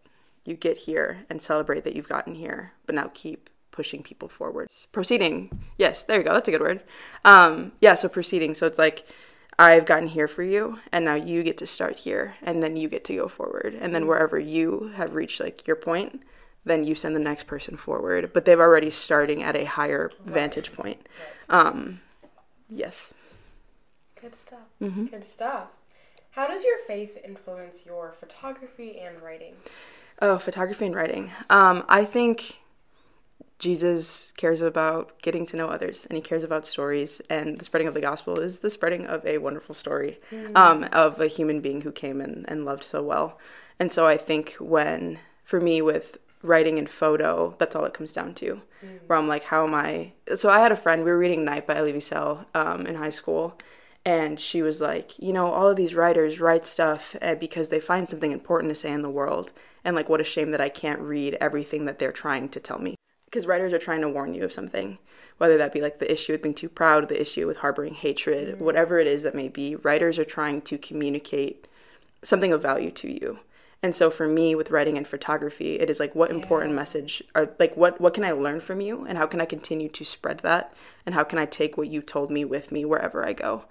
you 0.45 0.57
get 0.57 0.76
here 0.78 1.25
and 1.30 1.40
celebrate 1.40 1.85
that 1.85 1.97
you've 1.97 2.09
gotten 2.09 2.35
here, 2.35 2.73
but 2.85 2.95
now 2.95 3.11
keep 3.14 3.49
pushing 3.78 4.02
people 4.02 4.28
forwards. 4.28 4.88
Proceeding. 4.90 5.56
Yes, 5.76 6.02
there 6.02 6.18
you 6.18 6.25
go. 6.25 6.32
That's 6.32 6.49
a 6.49 6.50
good 6.50 6.61
word. 6.61 6.82
Um, 7.25 7.70
yeah, 7.80 7.94
so 7.94 8.08
proceeding. 8.08 8.52
So 8.56 8.66
it's 8.66 8.76
like 8.76 9.06
I've 9.56 9.87
gotten 9.87 10.08
here 10.08 10.26
for 10.26 10.42
you, 10.42 10.80
and 10.90 11.04
now 11.04 11.14
you 11.14 11.44
get 11.44 11.56
to 11.58 11.66
start 11.66 12.00
here, 12.00 12.35
and 12.42 12.61
then 12.61 12.76
you 12.76 12.88
get 12.88 13.04
to 13.04 13.14
go 13.14 13.28
forward, 13.28 13.78
and 13.80 13.94
then 13.94 14.08
wherever 14.08 14.37
you 14.37 14.90
have 14.97 15.14
reached 15.14 15.38
like 15.38 15.64
your 15.64 15.76
point, 15.76 16.25
then 16.64 16.82
you 16.82 16.97
send 16.97 17.14
the 17.14 17.20
next 17.20 17.47
person 17.47 17.76
forward. 17.76 18.32
But 18.32 18.47
they've 18.47 18.58
already 18.58 18.90
starting 18.90 19.44
at 19.44 19.54
a 19.54 19.64
higher 19.64 20.11
vantage 20.26 20.73
point. 20.73 21.08
Um, 21.49 22.00
yes. 22.68 23.12
Good 24.20 24.35
stuff. 24.35 24.66
Mm-hmm. 24.82 25.06
Good 25.06 25.25
stuff. 25.25 25.68
How 26.32 26.49
does 26.49 26.64
your 26.64 26.78
faith 26.85 27.16
influence 27.25 27.87
your 27.87 28.12
photography 28.18 28.99
and 28.99 29.23
writing? 29.23 29.54
Oh, 30.20 30.37
photography 30.37 30.87
and 30.87 30.97
writing. 30.97 31.30
Um, 31.49 31.85
I 31.88 32.04
think 32.04 32.58
Jesus 33.58 34.32
cares 34.36 34.60
about 34.60 35.20
getting 35.20 35.44
to 35.46 35.56
know 35.56 35.68
others 35.68 36.06
and 36.08 36.16
he 36.16 36.22
cares 36.22 36.44
about 36.44 36.64
stories. 36.64 37.20
And 37.28 37.58
the 37.58 37.64
spreading 37.64 37.88
of 37.88 37.94
the 37.94 38.00
gospel 38.00 38.38
is 38.38 38.60
the 38.60 38.70
spreading 38.70 39.06
of 39.06 39.26
a 39.26 39.38
wonderful 39.38 39.74
story 39.74 40.20
um, 40.54 40.84
of 40.92 41.20
a 41.20 41.26
human 41.26 41.60
being 41.60 41.80
who 41.80 41.90
came 41.90 42.20
and, 42.20 42.44
and 42.48 42.64
loved 42.64 42.84
so 42.84 43.02
well. 43.02 43.38
And 43.80 43.90
so 43.90 44.06
I 44.06 44.16
think 44.16 44.54
when, 44.60 45.18
for 45.44 45.60
me, 45.60 45.82
with 45.82 46.18
writing 46.42 46.78
and 46.78 46.88
photo, 46.88 47.54
that's 47.58 47.74
all 47.74 47.84
it 47.84 47.94
comes 47.94 48.12
down 48.12 48.34
to. 48.34 48.62
Where 49.06 49.18
I'm 49.18 49.26
like, 49.26 49.44
how 49.44 49.66
am 49.66 49.74
I? 49.74 50.12
So 50.36 50.50
I 50.50 50.60
had 50.60 50.72
a 50.72 50.76
friend, 50.76 51.04
we 51.04 51.10
were 51.10 51.18
reading 51.18 51.44
Night 51.44 51.66
by 51.66 51.76
Elie 51.76 51.92
Wiesel 51.92 52.46
um, 52.54 52.86
in 52.86 52.94
high 52.94 53.10
school. 53.10 53.58
And 54.04 54.38
she 54.38 54.62
was 54.62 54.80
like, 54.80 55.18
you 55.18 55.32
know, 55.32 55.52
all 55.52 55.68
of 55.68 55.76
these 55.76 55.94
writers 55.94 56.40
write 56.40 56.64
stuff 56.64 57.16
uh, 57.20 57.34
because 57.34 57.68
they 57.68 57.80
find 57.80 58.08
something 58.08 58.32
important 58.32 58.70
to 58.70 58.74
say 58.76 58.92
in 58.92 59.02
the 59.02 59.10
world. 59.10 59.50
And 59.84 59.96
like, 59.96 60.08
what 60.08 60.20
a 60.20 60.24
shame 60.24 60.52
that 60.52 60.60
I 60.60 60.68
can't 60.68 61.00
read 61.00 61.36
everything 61.40 61.84
that 61.86 61.98
they're 61.98 62.12
trying 62.12 62.48
to 62.50 62.60
tell 62.60 62.78
me. 62.78 62.94
Because 63.28 63.47
writers 63.47 63.73
are 63.73 63.78
trying 63.78 64.00
to 64.00 64.08
warn 64.08 64.32
you 64.35 64.42
of 64.44 64.52
something, 64.52 64.99
whether 65.37 65.58
that 65.58 65.73
be 65.73 65.82
like 65.82 65.99
the 65.99 66.11
issue 66.11 66.32
with 66.32 66.42
being 66.42 66.54
too 66.54 66.68
proud, 66.68 67.08
the 67.08 67.20
issue 67.20 67.47
with 67.47 67.58
harboring 67.58 67.94
hatred, 67.94 68.58
whatever 68.58 68.99
it 68.99 69.06
is 69.06 69.23
that 69.23 69.35
may 69.35 69.49
be. 69.49 69.76
Writers 69.76 70.18
are 70.18 70.25
trying 70.25 70.62
to 70.62 70.78
communicate 70.78 71.68
something 72.23 72.52
of 72.52 72.62
value 72.62 72.90
to 72.92 73.12
you. 73.12 73.40
And 73.82 73.94
so 73.94 74.11
for 74.11 74.26
me 74.26 74.54
with 74.54 74.70
writing 74.70 74.97
and 74.97 75.06
photography, 75.06 75.78
it 75.78 75.88
is 75.88 76.00
like 76.00 76.14
what 76.14 76.30
important 76.30 76.75
message 76.75 77.23
or 77.35 77.50
like 77.58 77.76
what 77.76 78.00
what 78.00 78.14
can 78.14 78.25
I 78.25 78.32
learn 78.32 78.61
from 78.61 78.80
you 78.80 79.04
and 79.06 79.16
how 79.16 79.26
can 79.26 79.40
I 79.40 79.44
continue 79.44 79.88
to 79.90 80.04
spread 80.04 80.38
that 80.40 80.73
and 81.06 81.14
how 81.14 81.23
can 81.23 81.38
I 81.38 81.47
take 81.47 81.76
what 81.76 81.88
you 81.88 82.02
told 82.02 82.30
me 82.30 82.44
with 82.44 82.73
me 82.73 82.85
wherever 82.85 83.25
I 83.25 83.35
go. 83.35 83.66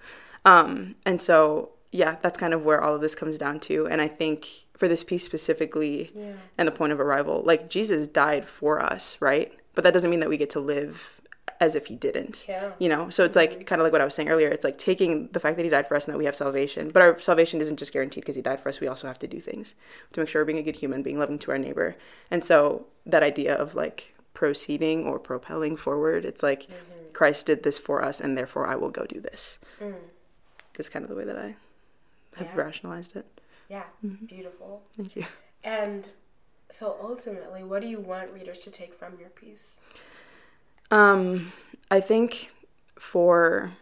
Um 0.46 0.94
and 1.04 1.20
so 1.20 1.70
yeah, 1.92 2.16
that's 2.22 2.38
kind 2.38 2.54
of 2.54 2.64
where 2.64 2.82
all 2.82 2.94
of 2.94 3.02
this 3.02 3.14
comes 3.14 3.36
down 3.36 3.60
to 3.60 3.86
and 3.86 4.00
I 4.00 4.08
think 4.08 4.64
for 4.78 4.88
this 4.88 5.04
piece 5.04 5.24
specifically 5.24 6.10
Yeah. 6.14 6.32
and 6.56 6.66
the 6.66 6.72
point 6.72 6.92
of 6.92 7.00
arrival, 7.00 7.42
like 7.44 7.68
Jesus 7.68 8.06
died 8.06 8.48
for 8.48 8.80
us, 8.80 9.16
right? 9.20 9.52
But 9.74 9.84
that 9.84 9.92
doesn't 9.92 10.08
mean 10.08 10.20
that 10.20 10.28
we 10.30 10.36
get 10.38 10.50
to 10.50 10.60
live 10.60 11.20
as 11.60 11.74
if 11.74 11.86
he 11.86 11.96
didn't. 11.96 12.44
Yeah. 12.48 12.70
You 12.78 12.88
know, 12.88 13.10
so 13.10 13.24
it's 13.24 13.34
like 13.34 13.66
kind 13.66 13.80
of 13.80 13.84
like 13.84 13.90
what 13.92 14.00
I 14.00 14.04
was 14.04 14.14
saying 14.14 14.28
earlier. 14.28 14.48
It's 14.48 14.64
like 14.64 14.78
taking 14.78 15.28
the 15.32 15.40
fact 15.40 15.56
that 15.56 15.64
he 15.64 15.68
died 15.68 15.88
for 15.88 15.96
us 15.96 16.06
and 16.06 16.14
that 16.14 16.18
we 16.18 16.26
have 16.26 16.36
salvation, 16.36 16.90
but 16.90 17.02
our 17.02 17.20
salvation 17.20 17.60
isn't 17.60 17.78
just 17.78 17.92
guaranteed 17.92 18.22
because 18.22 18.36
he 18.36 18.42
died 18.42 18.60
for 18.60 18.68
us. 18.68 18.78
We 18.80 18.86
also 18.86 19.08
have 19.08 19.18
to 19.18 19.26
do 19.26 19.40
things 19.40 19.74
to 20.12 20.20
make 20.20 20.28
sure 20.28 20.40
we're 20.42 20.46
being 20.46 20.58
a 20.58 20.62
good 20.62 20.76
human, 20.76 21.02
being 21.02 21.18
loving 21.18 21.38
to 21.40 21.50
our 21.50 21.58
neighbor. 21.58 21.96
And 22.30 22.44
so 22.44 22.86
that 23.04 23.24
idea 23.24 23.54
of 23.54 23.74
like 23.74 24.14
proceeding 24.34 25.04
or 25.06 25.18
propelling 25.18 25.76
forward, 25.76 26.24
it's 26.24 26.42
like 26.44 26.62
mm-hmm. 26.64 27.12
Christ 27.12 27.46
did 27.46 27.64
this 27.64 27.78
for 27.78 28.04
us, 28.04 28.20
and 28.20 28.38
therefore 28.38 28.68
I 28.68 28.76
will 28.76 28.90
go 28.90 29.04
do 29.04 29.20
this. 29.20 29.58
Mm. 29.80 29.94
Is 30.78 30.88
kind 30.88 31.04
of 31.04 31.08
the 31.08 31.16
way 31.16 31.24
that 31.24 31.36
I 31.36 31.56
have 32.36 32.46
Yeah. 32.46 32.54
rationalized 32.54 33.16
it. 33.16 33.26
Yeah. 33.68 33.84
Beautiful. 34.26 34.82
Thank 34.96 35.16
you. 35.16 35.26
And 35.62 36.08
so 36.70 36.96
ultimately, 37.02 37.62
what 37.64 37.82
do 37.82 37.88
you 37.88 38.00
want 38.00 38.32
readers 38.32 38.58
to 38.58 38.70
take 38.70 38.94
from 38.94 39.18
your 39.18 39.30
piece? 39.30 39.80
Um, 40.90 41.52
I 41.90 42.00
think 42.00 42.52
for, 42.98 43.72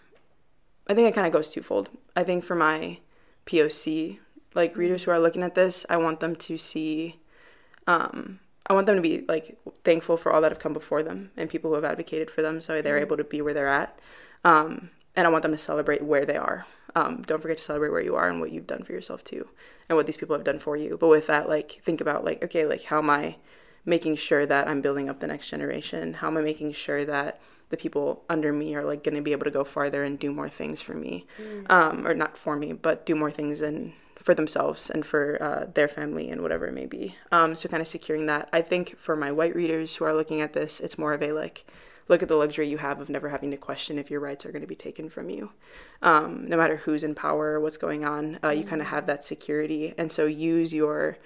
I 0.88 0.95
think 0.95 1.09
it 1.09 1.14
kind 1.14 1.26
of 1.26 1.33
goes 1.33 1.50
twofold. 1.50 1.88
I 2.14 2.25
think 2.25 2.45
for 2.45 2.55
my 2.57 2.99
POC, 3.47 4.19
like 4.55 4.76
readers 4.76 5.05
who 5.05 5.11
are 5.11 5.19
looking 5.19 5.43
at 5.43 5.55
this, 5.55 5.87
I 5.88 5.97
want 5.99 6.21
them 6.21 6.35
to 6.37 6.59
see, 6.59 7.21
um, 7.87 8.40
I 8.66 8.73
want 8.73 8.87
them 8.87 8.97
to 8.97 9.02
be 9.02 9.25
like 9.28 9.59
thankful 9.85 10.16
for 10.16 10.33
all 10.33 10.40
that 10.40 10.50
have 10.50 10.59
come 10.59 10.73
before 10.73 11.02
them 11.02 11.31
and 11.37 11.49
people 11.49 11.71
who 11.71 11.76
have 11.76 11.85
advocated 11.85 12.31
for 12.31 12.43
them, 12.43 12.61
so 12.61 12.83
they're 12.83 12.99
able 12.99 13.16
to 13.16 13.25
be 13.25 13.40
where 13.40 13.55
they're 13.55 13.69
at. 13.69 13.99
Um, 14.45 14.90
and 15.16 15.26
I 15.26 15.30
want 15.30 15.42
them 15.42 15.52
to 15.52 15.58
celebrate 15.58 16.02
where 16.02 16.25
they 16.25 16.37
are. 16.37 16.66
Um, 16.94 17.25
don't 17.26 17.42
forget 17.42 17.56
to 17.56 17.62
celebrate 17.62 17.90
where 17.90 18.02
you 18.02 18.14
are 18.14 18.28
and 18.28 18.40
what 18.40 18.52
you've 18.52 18.66
done 18.66 18.85
for 18.85 18.92
yourself 18.92 19.25
too, 19.25 19.49
and 19.88 19.96
what 19.96 20.06
these 20.06 20.16
people 20.16 20.37
have 20.37 20.44
done 20.44 20.58
for 20.58 20.76
you. 20.76 20.96
But 20.96 21.08
with 21.08 21.26
that, 21.26 21.49
like 21.49 21.80
think 21.85 22.00
about 22.00 22.25
like 22.25 22.42
okay, 22.44 22.64
like 22.66 22.85
how 22.85 22.99
am 22.99 23.11
I 23.11 23.37
making 23.85 24.16
sure 24.16 24.46
that 24.46 24.68
I'm 24.68 24.80
building 24.80 25.08
up 25.08 25.20
the 25.20 25.26
next 25.26 25.49
generation? 25.49 26.14
How 26.14 26.28
am 26.28 26.37
I 26.37 26.42
making 26.42 26.73
sure 26.73 27.04
that 27.04 27.40
the 27.68 27.76
people 27.76 28.23
under 28.28 28.52
me 28.52 28.75
are 28.75 28.85
like 28.85 29.02
going 29.02 29.16
to 29.16 29.20
be 29.23 29.32
able 29.32 29.44
to 29.44 29.50
go 29.50 29.64
farther 29.64 30.04
and 30.04 30.18
do 30.18 30.32
more 30.32 30.49
things 30.49 30.80
for 30.80 30.94
me, 30.94 31.26
um, 31.68 32.06
or 32.06 32.14
not 32.14 32.38
for 32.38 32.56
me, 32.56 32.73
but 32.73 33.04
do 33.04 33.14
more 33.14 33.30
things 33.30 33.61
and 33.61 33.92
for 34.16 34.35
themselves 34.35 34.90
and 34.90 35.06
for 35.06 35.40
uh, 35.42 35.66
their 35.75 35.87
family 35.88 36.30
and 36.30 36.42
whatever 36.42 36.66
it 36.66 36.75
may 36.75 36.87
be. 36.87 37.14
Um, 37.30 37.54
so 37.54 37.68
kind 37.68 37.80
of 37.80 37.87
securing 37.87 38.26
that. 38.26 38.49
I 38.52 38.61
think 38.61 38.99
for 38.99 39.14
my 39.14 39.30
white 39.30 39.54
readers 39.54 39.96
who 39.96 40.04
are 40.04 40.14
looking 40.14 40.40
at 40.40 40.52
this, 40.52 40.80
it's 40.80 40.99
more 40.99 41.12
of 41.12 41.23
a 41.23 41.32
like, 41.32 41.64
look 42.08 42.22
at 42.22 42.28
the 42.28 42.36
luxury 42.36 42.68
you 42.68 42.78
have 42.78 43.00
of 43.00 43.08
never 43.08 43.28
having 43.28 43.50
to 43.50 43.56
question 43.56 43.98
if 43.98 44.10
your 44.10 44.20
rights 44.20 44.46
are 44.46 44.52
going 44.52 44.62
to 44.62 44.68
be 44.68 44.76
taken 44.76 45.08
from 45.08 45.30
you. 45.30 45.50
Um, 46.02 46.46
no 46.48 46.56
matter 46.56 46.76
who's 46.76 47.02
in 47.02 47.14
power, 47.14 47.58
what's 47.58 47.76
going 47.76 48.04
on, 48.04 48.38
uh, 48.44 48.50
you 48.50 48.64
kind 48.64 48.80
of 48.80 48.88
have 48.88 49.06
that 49.06 49.25
security. 49.25 49.94
And 49.98 50.10
so 50.12 50.26
use 50.26 50.72
your 50.72 51.18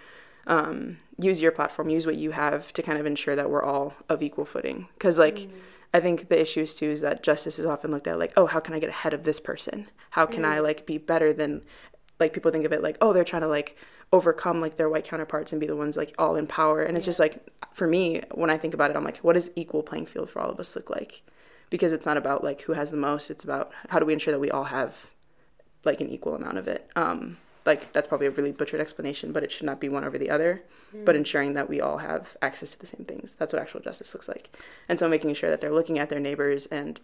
um, 0.46 0.99
use 1.18 1.42
your 1.42 1.52
platform, 1.52 1.90
use 1.90 2.06
what 2.06 2.16
you 2.16 2.30
have 2.30 2.72
to 2.72 2.82
kind 2.82 2.99
of 2.99 3.06
ensure 3.06 3.37
that 3.37 3.50
we're 3.50 3.62
all 3.62 3.94
of 4.08 4.22
equal 4.22 4.44
footing. 4.44 4.88
Because 4.94 5.18
like. 5.18 5.37
Mm. 5.37 5.50
I 5.92 5.99
think 5.99 6.28
the 6.28 6.40
issues 6.40 6.76
too 6.76 6.88
is 6.88 7.00
that 7.00 7.25
justice 7.25 7.58
is 7.58 7.66
often 7.66 7.90
looked 7.90 8.06
at 8.06 8.16
like, 8.16 8.32
oh, 8.37 8.46
how 8.46 8.60
can 8.60 8.75
I 8.75 8.78
get 8.78 8.90
ahead 8.90 9.12
of 9.12 9.25
this 9.25 9.40
person? 9.40 9.88
How 10.10 10.25
can 10.25 10.44
mm. 10.44 10.49
I 10.49 10.60
like 10.60 10.87
be 10.87 10.99
better 10.99 11.32
than 11.32 11.62
like 12.20 12.32
people 12.32 12.52
think 12.52 12.64
of 12.64 12.72
it 12.72 12.80
like, 12.80 12.96
oh, 13.00 13.12
they're 13.12 13.25
trying 13.25 13.42
to 13.42 13.49
like 13.49 13.76
overcome 14.12 14.61
like 14.61 14.76
their 14.76 14.88
white 14.88 15.05
counterparts 15.05 15.52
and 15.52 15.61
be 15.61 15.67
the 15.67 15.76
ones 15.76 15.97
like 15.97 16.14
all 16.19 16.37
in 16.37 16.47
power. 16.47 16.83
And 16.83 16.97
it's 16.97 17.07
just 17.07 17.21
like 17.21 17.47
for 17.73 17.87
me, 17.87 18.23
when 18.33 18.50
I 18.50 18.59
think 18.59 18.75
about 18.75 18.90
it, 18.90 18.97
I'm 18.97 19.05
like, 19.05 19.19
what 19.19 19.35
does 19.35 19.50
equal 19.55 19.83
playing 19.83 20.07
field 20.07 20.31
for 20.31 20.40
all 20.40 20.50
of 20.50 20.59
us 20.59 20.75
look 20.75 20.90
like? 20.90 21.23
Because 21.71 21.93
it's 21.93 22.07
not 22.07 22.17
about 22.17 22.43
like 22.43 22.62
who 22.62 22.73
has 22.73 22.90
the 22.90 22.97
most. 22.97 23.31
It's 23.31 23.45
about 23.45 23.71
how 23.88 23.99
do 23.99 24.07
we 24.07 24.12
ensure 24.12 24.33
that 24.33 24.40
we 24.40 24.50
all 24.50 24.64
have 24.64 25.07
like 25.85 26.00
an 26.00 26.11
equal 26.11 26.35
amount 26.35 26.59
of 26.59 26.67
it. 26.67 26.90
Um, 26.97 27.38
like 27.64 27.93
that's 27.93 28.09
probably 28.09 28.26
a 28.26 28.31
really 28.31 28.52
butchered 28.52 28.81
explanation, 28.81 29.33
but 29.33 29.45
it 29.45 29.52
should 29.52 29.67
not 29.67 29.81
be 29.81 29.88
one 29.88 30.02
over 30.02 30.19
the 30.19 30.31
other. 30.31 30.62
Mm. 30.95 31.05
But 31.05 31.14
ensuring 31.14 31.55
that 31.55 31.69
we 31.69 31.81
all 31.81 31.99
have 31.99 32.37
access 32.43 32.73
to 32.73 32.79
the 32.79 32.87
same 32.87 33.05
things. 33.05 33.37
That's 33.38 33.52
what 33.52 33.62
actual 33.62 33.81
justice 33.81 34.12
looks 34.12 34.26
like. 34.26 34.57
And 34.88 34.99
so 34.99 35.09
making 35.09 35.35
sure 35.35 35.50
that 35.50 35.61
they're 35.61 35.73
looking 35.73 35.99
at 35.99 36.09
their 36.09 36.21
neighbors 36.21 36.67
and 36.67 36.99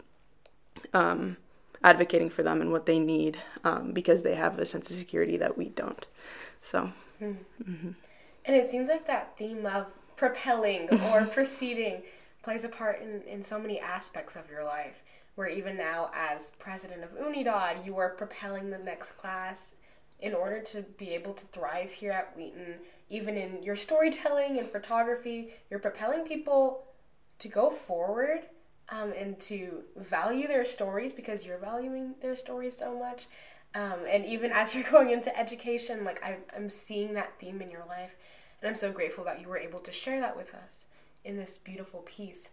um, 0.92 1.36
advocating 1.84 2.30
for 2.30 2.42
them 2.42 2.60
and 2.60 2.72
what 2.72 2.86
they 2.86 2.98
need 2.98 3.38
um, 3.64 3.92
because 3.92 4.22
they 4.22 4.34
have 4.34 4.58
a 4.58 4.66
sense 4.66 4.90
of 4.90 4.96
security 4.96 5.36
that 5.36 5.56
we 5.56 5.68
don't. 5.68 6.06
So. 6.66 6.90
Mm-hmm. 7.22 7.70
mm-hmm. 7.70 7.90
And 8.44 8.54
it 8.54 8.70
seems 8.70 8.88
like 8.88 9.06
that 9.06 9.36
theme 9.36 9.66
of 9.66 9.86
propelling 10.16 10.88
or 11.10 11.24
proceeding 11.32 12.02
plays 12.42 12.64
a 12.64 12.68
part 12.68 13.02
in, 13.02 13.22
in 13.22 13.42
so 13.42 13.58
many 13.58 13.80
aspects 13.80 14.36
of 14.36 14.48
your 14.50 14.64
life. 14.64 15.02
Where 15.34 15.48
even 15.48 15.76
now, 15.76 16.10
as 16.14 16.52
president 16.58 17.04
of 17.04 17.10
Unidad, 17.10 17.84
you 17.84 17.98
are 17.98 18.10
propelling 18.10 18.70
the 18.70 18.78
next 18.78 19.16
class 19.16 19.74
in 20.20 20.32
order 20.32 20.60
to 20.60 20.82
be 20.82 21.10
able 21.10 21.34
to 21.34 21.46
thrive 21.46 21.90
here 21.90 22.12
at 22.12 22.36
Wheaton. 22.36 22.76
Even 23.10 23.36
in 23.36 23.62
your 23.62 23.76
storytelling 23.76 24.58
and 24.58 24.66
photography, 24.66 25.50
you're 25.68 25.80
propelling 25.80 26.24
people 26.24 26.84
to 27.38 27.48
go 27.48 27.68
forward 27.68 28.46
um, 28.88 29.12
and 29.12 29.38
to 29.40 29.82
value 29.96 30.48
their 30.48 30.64
stories 30.64 31.12
because 31.12 31.44
you're 31.44 31.58
valuing 31.58 32.14
their 32.22 32.36
stories 32.36 32.76
so 32.76 32.98
much. 32.98 33.26
Um, 33.76 34.00
and 34.10 34.24
even 34.24 34.50
as 34.50 34.74
you're 34.74 34.90
going 34.90 35.10
into 35.10 35.38
education, 35.38 36.02
like 36.02 36.22
I, 36.24 36.38
I'm 36.56 36.68
seeing 36.68 37.14
that 37.14 37.38
theme 37.38 37.60
in 37.60 37.70
your 37.70 37.84
life. 37.86 38.16
And 38.60 38.68
I'm 38.68 38.74
so 38.74 38.90
grateful 38.90 39.22
that 39.24 39.40
you 39.40 39.48
were 39.48 39.58
able 39.58 39.80
to 39.80 39.92
share 39.92 40.18
that 40.20 40.36
with 40.36 40.54
us 40.54 40.86
in 41.24 41.36
this 41.36 41.58
beautiful 41.58 42.00
piece. 42.00 42.48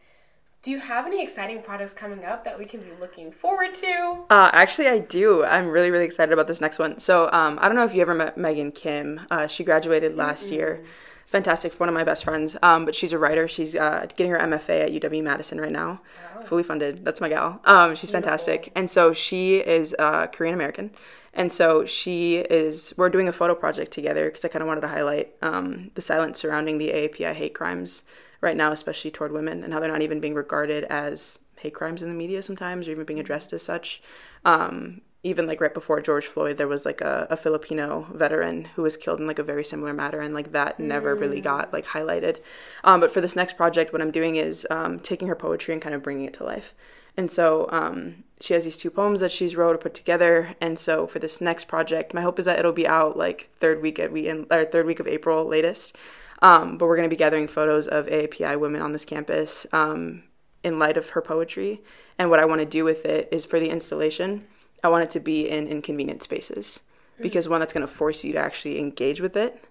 Do 0.62 0.72
you 0.72 0.80
have 0.80 1.06
any 1.06 1.22
exciting 1.22 1.62
projects 1.62 1.92
coming 1.92 2.24
up 2.24 2.46
that 2.46 2.58
we 2.58 2.66
can 2.66 2.82
be 2.82 2.92
looking 3.00 3.32
forward 3.32 3.74
to? 3.76 4.24
Uh, 4.30 4.50
actually, 4.54 4.88
I 4.88 5.00
do. 5.00 5.44
I'm 5.44 5.68
really, 5.68 5.92
really 5.92 6.06
excited 6.06 6.32
about 6.32 6.48
this 6.48 6.62
next 6.62 6.80
one. 6.80 7.00
So, 7.00 7.30
um, 7.32 7.58
I 7.62 7.68
don't 7.68 7.76
know 7.76 7.84
if 7.84 7.94
you 7.94 8.02
ever 8.02 8.14
met 8.14 8.38
Megan 8.38 8.72
Kim. 8.72 9.22
Uh, 9.30 9.48
she 9.48 9.66
graduated 9.66 10.16
last 10.16 10.46
mm-hmm. 10.46 10.54
year 10.54 10.84
fantastic, 11.26 11.80
one 11.80 11.90
of 11.90 11.96
my 11.96 12.04
best 12.04 12.24
friends. 12.24 12.56
Um, 12.62 12.86
but 12.86 12.96
she's 12.96 13.12
a 13.12 13.18
writer. 13.18 13.48
She's 13.48 13.76
uh, 13.76 14.08
getting 14.16 14.32
her 14.32 14.40
MFA 14.40 14.86
at 14.86 14.92
UW 14.92 15.24
Madison 15.24 15.60
right 15.60 15.72
now, 15.72 16.02
oh. 16.38 16.44
fully 16.44 16.64
funded. 16.64 17.04
That's 17.04 17.22
my 17.22 17.30
gal. 17.30 17.62
Um, 17.66 17.96
she's 17.96 18.12
Beautiful. 18.12 18.30
fantastic, 18.30 18.72
and 18.76 18.90
so 18.90 19.14
she 19.14 19.58
is 19.58 19.96
uh, 20.00 20.28
Korean 20.28 20.54
American, 20.54 20.92
and 21.34 21.52
so 21.52 21.86
she 21.86 22.38
is. 22.38 22.94
We're 22.98 23.10
doing 23.10 23.28
a 23.28 23.34
photo 23.34 23.56
project 23.56 23.92
together 23.92 24.26
because 24.26 24.46
I 24.46 24.48
kind 24.48 24.62
of 24.62 24.68
wanted 24.68 24.82
to 24.82 24.90
highlight 24.90 25.34
um, 25.42 25.92
the 25.96 26.02
silence 26.02 26.40
surrounding 26.40 26.78
the 26.78 26.90
AAPI 26.90 27.34
hate 27.34 27.54
crimes 27.54 28.04
right 28.42 28.58
now, 28.58 28.72
especially 28.72 29.12
toward 29.12 29.32
women, 29.32 29.64
and 29.64 29.74
how 29.74 29.80
they're 29.80 29.92
not 29.92 30.02
even 30.02 30.20
being 30.20 30.36
regarded 30.36 30.84
as 30.86 31.40
hate 31.58 31.74
crimes 31.74 32.04
in 32.04 32.10
the 32.10 32.16
media 32.16 32.44
sometimes, 32.44 32.88
or 32.88 32.92
even 32.92 33.06
being 33.06 33.20
addressed 33.20 33.54
as 33.54 33.64
such. 33.64 34.02
Um, 34.46 35.02
even 35.24 35.48
like 35.48 35.62
right 35.62 35.74
before 35.74 36.02
George 36.02 36.28
Floyd, 36.28 36.58
there 36.58 36.68
was 36.68 36.86
like 36.86 37.00
a, 37.00 37.28
a, 37.30 37.38
Filipino 37.38 38.08
veteran 38.14 38.66
who 38.76 38.82
was 38.82 38.98
killed 38.98 39.22
in 39.22 39.28
like 39.28 39.40
a 39.40 39.44
very 39.44 39.64
similar 39.64 39.94
matter, 39.94 40.20
and 40.20 40.34
like 40.34 40.52
that 40.52 40.78
mm. 40.78 40.86
never 40.86 41.16
really 41.16 41.40
mm. 41.40 41.46
got 41.46 41.72
like 41.72 41.86
highlighted. 41.86 42.40
Um, 42.84 43.00
but 43.00 43.12
for 43.12 43.22
this 43.22 43.36
next 43.36 43.56
project, 43.56 43.94
what 43.94 44.02
I'm 44.02 44.12
doing 44.12 44.36
is 44.36 44.68
um, 44.70 45.00
taking 45.00 45.30
her 45.30 45.36
poetry 45.36 45.74
and 45.74 45.82
kind 45.82 45.96
of 45.96 46.04
bringing 46.04 46.26
it 46.26 46.34
to 46.36 46.44
life. 46.44 46.74
And 47.16 47.32
so 47.32 47.70
um, 47.72 48.24
she 48.42 48.54
has 48.54 48.66
these 48.66 48.76
two 48.76 48.90
poems 48.90 49.20
that 49.22 49.32
she's 49.32 49.56
wrote 49.56 49.76
or 49.76 49.78
put 49.78 49.94
together. 49.94 50.56
And 50.60 50.78
so 50.78 51.08
for 51.08 51.20
this 51.20 51.40
next 51.40 51.68
project, 51.68 52.14
my 52.14 52.22
hope 52.22 52.40
is 52.40 52.46
that 52.46 52.60
it'll 52.60 52.72
be 52.72 52.88
out 52.88 53.16
like 53.16 53.50
third 53.60 53.82
week 53.82 54.00
at 54.00 54.12
we 54.12 54.28
in 54.28 54.46
or 54.52 54.66
third 54.66 54.86
week 54.86 55.00
of 55.00 55.08
April 55.08 55.46
latest. 55.46 55.96
Um, 56.42 56.78
but 56.78 56.88
we're 56.88 56.98
going 56.98 57.08
to 57.08 57.14
be 57.14 57.20
gathering 57.20 57.48
photos 57.48 57.88
of 57.88 58.08
AAPI 58.08 58.60
women 58.60 58.82
on 58.82 58.92
this 58.92 59.06
campus 59.06 59.66
um, 59.72 60.24
in 60.64 60.80
light 60.80 60.98
of 60.98 61.12
her 61.12 61.22
poetry. 61.22 61.82
And 62.20 62.30
what 62.30 62.40
I 62.40 62.46
want 62.46 62.60
to 62.60 62.66
do 62.66 62.84
with 62.84 63.06
it 63.06 63.30
is 63.32 63.46
for 63.46 63.60
the 63.60 63.70
installation 63.70 64.46
I 64.84 64.90
want 64.90 65.04
it 65.04 65.10
to 65.12 65.20
be 65.20 65.50
in 65.50 65.68
inconvenient 65.68 66.24
spaces 66.24 66.82
because 67.20 67.48
one 67.48 67.60
that's 67.60 67.74
going 67.74 67.86
to 67.86 67.94
force 67.94 68.24
you 68.24 68.34
to 68.34 68.40
actually 68.40 68.80
engage 68.80 69.22
with 69.22 69.38
it 69.38 69.66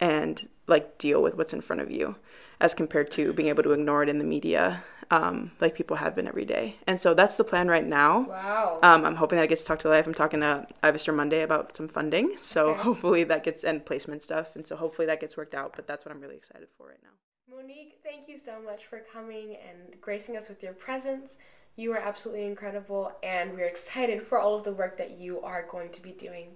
and 0.00 0.48
like 0.66 0.98
deal 0.98 1.22
with 1.22 1.34
what's 1.34 1.52
in 1.52 1.60
front 1.60 1.82
of 1.82 1.90
you 1.90 2.16
as 2.60 2.74
compared 2.74 3.10
to 3.10 3.32
being 3.32 3.48
able 3.48 3.62
to 3.62 3.72
ignore 3.72 4.02
it 4.02 4.08
in 4.08 4.18
the 4.18 4.24
media 4.24 4.84
um, 5.10 5.50
like 5.60 5.74
people 5.74 5.96
have 5.96 6.14
been 6.14 6.26
every 6.26 6.44
day. 6.44 6.76
And 6.86 7.00
so 7.00 7.14
that's 7.14 7.36
the 7.36 7.44
plan 7.44 7.68
right 7.68 7.86
now. 7.86 8.26
Wow. 8.28 8.78
Um, 8.82 9.04
I'm 9.04 9.16
hoping 9.16 9.36
that 9.36 9.44
it 9.44 9.48
gets 9.48 9.64
talked 9.64 9.82
to 9.82 9.88
life. 9.88 10.06
I'm 10.06 10.14
talking 10.14 10.40
to 10.40 10.66
Ivester 10.82 11.14
Monday 11.14 11.42
about 11.42 11.76
some 11.76 11.88
funding. 11.88 12.36
So 12.40 12.70
okay. 12.70 12.82
hopefully 12.82 13.24
that 13.24 13.44
gets 13.44 13.64
and 13.64 13.84
placement 13.84 14.22
stuff. 14.22 14.54
And 14.54 14.66
so 14.66 14.76
hopefully 14.76 15.06
that 15.06 15.20
gets 15.20 15.36
worked 15.36 15.54
out. 15.54 15.74
But 15.76 15.86
that's 15.86 16.04
what 16.04 16.14
I'm 16.14 16.20
really 16.20 16.36
excited 16.36 16.68
for 16.76 16.88
right 16.88 16.98
now. 17.02 17.54
Monik, 17.54 17.94
thank 18.02 18.28
you 18.28 18.38
so 18.38 18.60
much 18.62 18.86
for 18.86 19.02
coming 19.12 19.56
and 19.68 20.00
gracing 20.00 20.36
us 20.36 20.48
with 20.48 20.62
your 20.62 20.72
presence. 20.72 21.36
You 21.76 21.92
are 21.92 21.98
absolutely 21.98 22.46
incredible, 22.46 23.10
and 23.20 23.52
we're 23.52 23.64
excited 23.64 24.22
for 24.22 24.38
all 24.38 24.54
of 24.54 24.62
the 24.62 24.70
work 24.70 24.96
that 24.98 25.18
you 25.18 25.40
are 25.40 25.66
going 25.68 25.90
to 25.90 26.00
be 26.00 26.12
doing. 26.12 26.50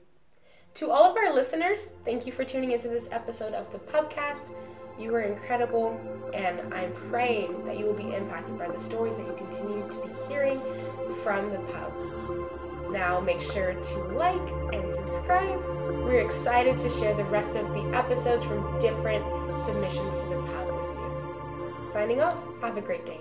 To 0.75 0.93
all 0.93 1.11
of 1.11 1.17
our 1.17 1.35
listeners, 1.35 1.89
thank 2.05 2.25
you 2.25 2.31
for 2.31 2.45
tuning 2.45 2.71
into 2.71 2.87
this 2.87 3.09
episode 3.11 3.53
of 3.53 3.73
the 3.73 3.79
Pubcast. 3.79 4.51
You 4.97 5.13
are 5.17 5.23
incredible, 5.23 6.01
and 6.33 6.73
I'm 6.73 6.93
praying 7.11 7.67
that 7.67 7.77
you 7.81 7.87
will 7.87 7.95
be 7.95 8.15
impacted 8.15 8.57
by 8.61 8.69
the 8.69 8.79
stories 8.79 9.17
that 9.17 9.27
you 9.27 9.35
continue 9.37 9.91
to 9.91 10.07
be 10.07 10.13
hearing 10.29 10.61
from 11.25 11.51
the 11.51 11.59
pub. 11.59 12.93
Now, 12.93 13.19
make 13.19 13.41
sure 13.41 13.75
to 13.75 13.99
like 14.15 14.37
and 14.73 14.95
subscribe. 14.95 15.59
We're 16.05 16.25
excited 16.25 16.79
to 16.79 16.91
share 16.91 17.15
the 17.17 17.25
rest 17.25 17.57
of 17.57 17.69
the 17.71 17.83
episodes 17.93 18.45
from 18.45 18.79
different 18.79 19.25
submissions 19.65 20.15
to 20.23 20.29
the 20.29 20.43
pub 20.43 20.67
with 20.69 20.97
you. 20.97 21.91
Signing 21.93 22.21
off, 22.21 22.39
have 22.61 22.77
a 22.77 22.81
great 22.81 23.05
day. 23.05 23.19